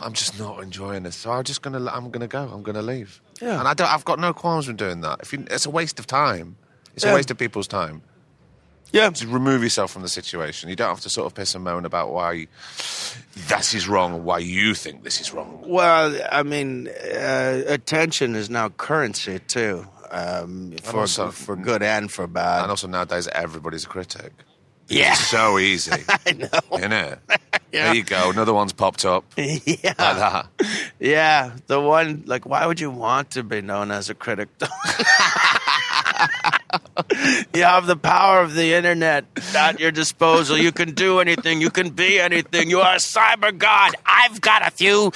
[0.00, 1.16] I'm just not enjoying this.
[1.16, 1.84] So I'm just gonna.
[1.90, 2.48] I'm gonna go.
[2.52, 3.20] I'm gonna leave.
[3.42, 3.58] Yeah.
[3.58, 3.92] And I don't.
[3.92, 5.20] I've got no qualms with doing that.
[5.22, 6.56] If you, it's a waste of time.
[6.94, 7.12] It's Yeah.
[7.12, 8.02] a waste of people's time.
[8.92, 10.68] Yeah, Just remove yourself from the situation.
[10.68, 12.48] You don't have to sort of piss and moan about why
[13.48, 15.62] this is wrong or why you think this is wrong.
[15.64, 22.10] Well, I mean, uh, attention is now currency too, um, for also- for good and
[22.10, 22.62] for bad.
[22.62, 24.32] And also nowadays, everybody's a critic.
[24.88, 25.92] yeah, It's so easy,
[26.26, 26.48] I know.
[26.78, 27.18] isn't it?
[27.72, 27.84] Yeah.
[27.84, 28.30] There you go.
[28.30, 30.46] Another one's popped up yeah, like that.
[30.98, 31.52] yeah.
[31.68, 34.48] The one like, why would you want to be known as a critic?
[37.54, 40.56] you have the power of the internet at your disposal.
[40.56, 41.60] You can do anything.
[41.60, 42.70] You can be anything.
[42.70, 43.94] You are a cyber god.
[44.06, 45.10] I've got a few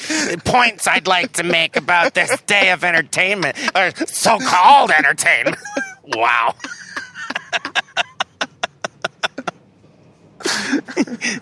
[0.45, 5.57] points I'd like to make about this day of entertainment, or so called entertainment.
[6.07, 6.55] Wow.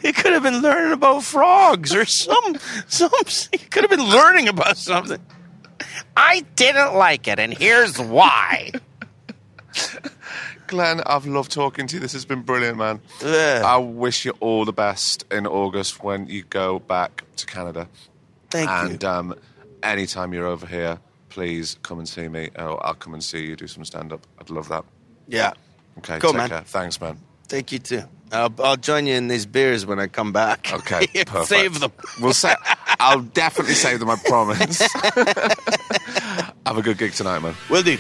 [0.01, 2.57] He could have been learning about frogs or some
[2.87, 3.11] some.
[3.51, 5.19] He could have been learning about something.
[6.17, 8.71] I didn't like it, and here's why.
[10.67, 12.01] Glenn, I've loved talking to you.
[12.01, 13.01] This has been brilliant, man.
[13.23, 13.63] Yeah.
[13.65, 17.89] I wish you all the best in August when you go back to Canada.
[18.51, 19.09] Thank and you.
[19.09, 19.35] um,
[19.83, 20.99] anytime you're over here,
[21.29, 22.51] please come and see me.
[22.59, 24.27] Or I'll come and see you do some stand up.
[24.41, 24.85] I'd love that.
[25.29, 25.53] Yeah.
[25.99, 26.49] Okay, Cool, take man.
[26.49, 26.63] care.
[26.63, 27.19] Thanks, man.
[27.49, 28.03] Thank you too.
[28.31, 30.73] I'll, I'll join you in these beers when I come back.
[30.73, 31.49] Okay, perfect.
[31.49, 31.93] Save them.
[32.21, 32.55] We'll say.
[33.01, 34.09] I'll definitely save them.
[34.09, 34.79] I promise.
[36.67, 37.55] Have a good gig tonight, man.
[37.69, 37.99] Will do.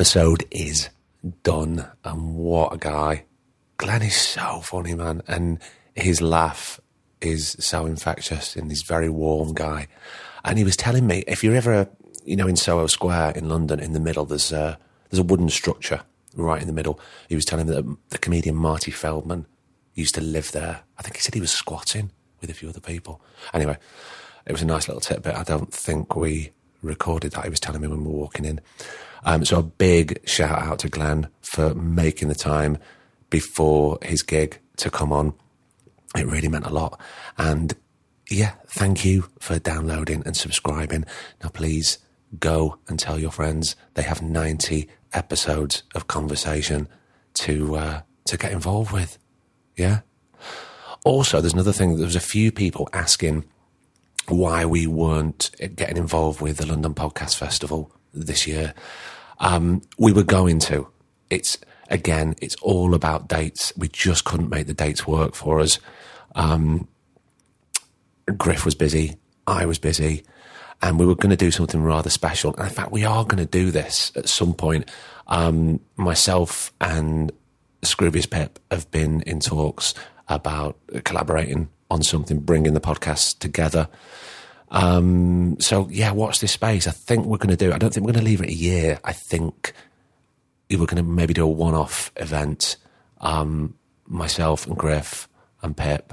[0.00, 0.88] Episode is
[1.42, 1.86] done.
[2.04, 3.24] And what a guy.
[3.76, 5.20] Glenn is so funny, man.
[5.28, 5.58] And
[5.94, 6.80] his laugh
[7.20, 9.88] is so infectious and he's very warm guy.
[10.42, 11.86] And he was telling me, if you're ever,
[12.24, 14.78] you know, in Soho Square in London, in the middle, there's a,
[15.10, 16.00] there's a wooden structure
[16.34, 16.98] right in the middle.
[17.28, 19.44] He was telling me that the comedian Marty Feldman
[19.92, 20.80] used to live there.
[20.96, 23.20] I think he said he was squatting with a few other people.
[23.52, 23.76] Anyway,
[24.46, 25.34] it was a nice little tidbit.
[25.34, 27.44] I don't think we recorded that.
[27.44, 28.62] He was telling me when we were walking in.
[29.24, 32.78] Um, so a big shout out to Glenn for making the time
[33.28, 35.34] before his gig to come on.
[36.16, 37.00] It really meant a lot.
[37.38, 37.74] And
[38.30, 41.04] yeah, thank you for downloading and subscribing.
[41.42, 41.98] Now, please
[42.38, 43.76] go and tell your friends.
[43.94, 46.88] They have 90 episodes of conversation
[47.34, 49.18] to, uh, to get involved with.
[49.76, 50.00] Yeah.
[51.04, 51.96] Also, there's another thing.
[51.96, 53.44] There was a few people asking
[54.28, 58.74] why we weren't getting involved with the London Podcast Festival this year.
[59.38, 60.88] Um, we were going to.
[61.30, 61.58] It's
[61.88, 63.72] again, it's all about dates.
[63.76, 65.78] We just couldn't make the dates work for us.
[66.34, 66.88] Um,
[68.36, 69.16] Griff was busy.
[69.46, 70.24] I was busy.
[70.82, 72.54] And we were going to do something rather special.
[72.54, 74.90] And in fact, we are going to do this at some point.
[75.26, 77.32] Um, myself and
[77.82, 79.94] Scroobius Pip have been in talks
[80.28, 83.88] about collaborating on something, bringing the podcast together.
[84.70, 86.86] Um, so yeah, watch this space.
[86.86, 87.72] I think we're going to do.
[87.72, 89.00] I don't think we're going to leave it a year.
[89.04, 89.72] I think
[90.68, 92.76] we were going to maybe do a one-off event.
[93.20, 93.74] Um,
[94.06, 95.28] myself and Griff
[95.62, 96.12] and Pip.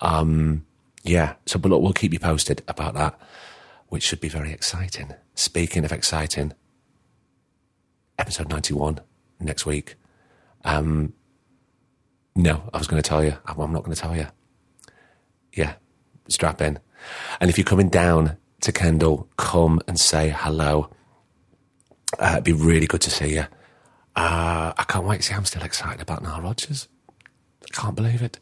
[0.00, 0.64] Um,
[1.02, 1.34] yeah.
[1.46, 3.18] So, but look, we'll keep you posted about that,
[3.88, 5.14] which should be very exciting.
[5.34, 6.52] Speaking of exciting,
[8.18, 9.00] episode ninety-one
[9.40, 9.96] next week.
[10.64, 11.12] Um,
[12.36, 13.36] no, I was going to tell you.
[13.46, 14.28] I'm not going to tell you.
[15.52, 15.74] Yeah,
[16.28, 16.78] strap in.
[17.40, 20.90] And if you're coming down to Kendal, come and say hello.
[22.18, 23.46] Uh, it'd be really good to see you.
[24.16, 25.18] Uh, I can't wait.
[25.18, 26.88] To see, I'm still excited about Nile Rodgers.
[27.64, 28.38] I can't believe it.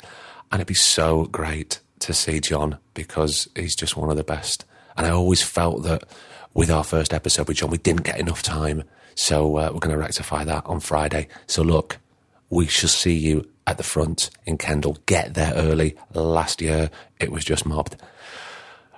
[0.51, 4.65] And it'd be so great to see Jon because he's just one of the best.
[4.97, 6.05] And I always felt that
[6.55, 8.85] with our first episode with Jon, we didn't get enough time.
[9.15, 11.29] So uh, we're going to rectify that on Friday.
[11.47, 11.99] So look,
[12.51, 14.99] we shall see you at the front in Kendal.
[15.07, 15.97] Get there early.
[16.13, 17.97] Last year, it was just mobbed.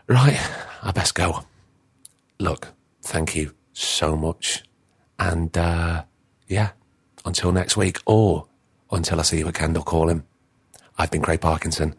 [0.06, 0.38] Right,
[0.82, 1.44] I best go.
[2.38, 2.68] Look,
[3.02, 4.62] thank you so much.
[5.18, 6.04] And uh,
[6.46, 6.70] yeah,
[7.24, 8.46] until next week, or
[8.90, 10.24] until I see you at Kendal Calling.
[10.98, 11.96] I've been Craig Parkinson.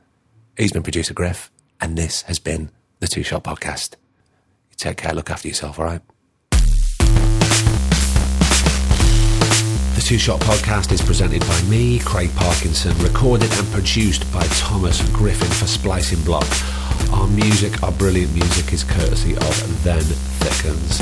[0.58, 1.52] He's been producer Griff.
[1.82, 3.96] And this has been the Two Shot Podcast.
[4.78, 6.02] Take care, look after yourself, all right?
[9.96, 15.02] The Two Shot Podcast is presented by me, Craig Parkinson, recorded and produced by Thomas
[15.10, 16.48] Griffin for Splicing Block.
[17.14, 21.00] Our music, our brilliant music, is courtesy of Then Thickens.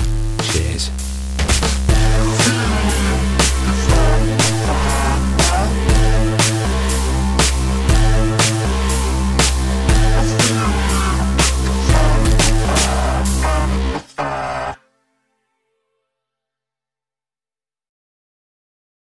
[0.51, 1.02] Cheers.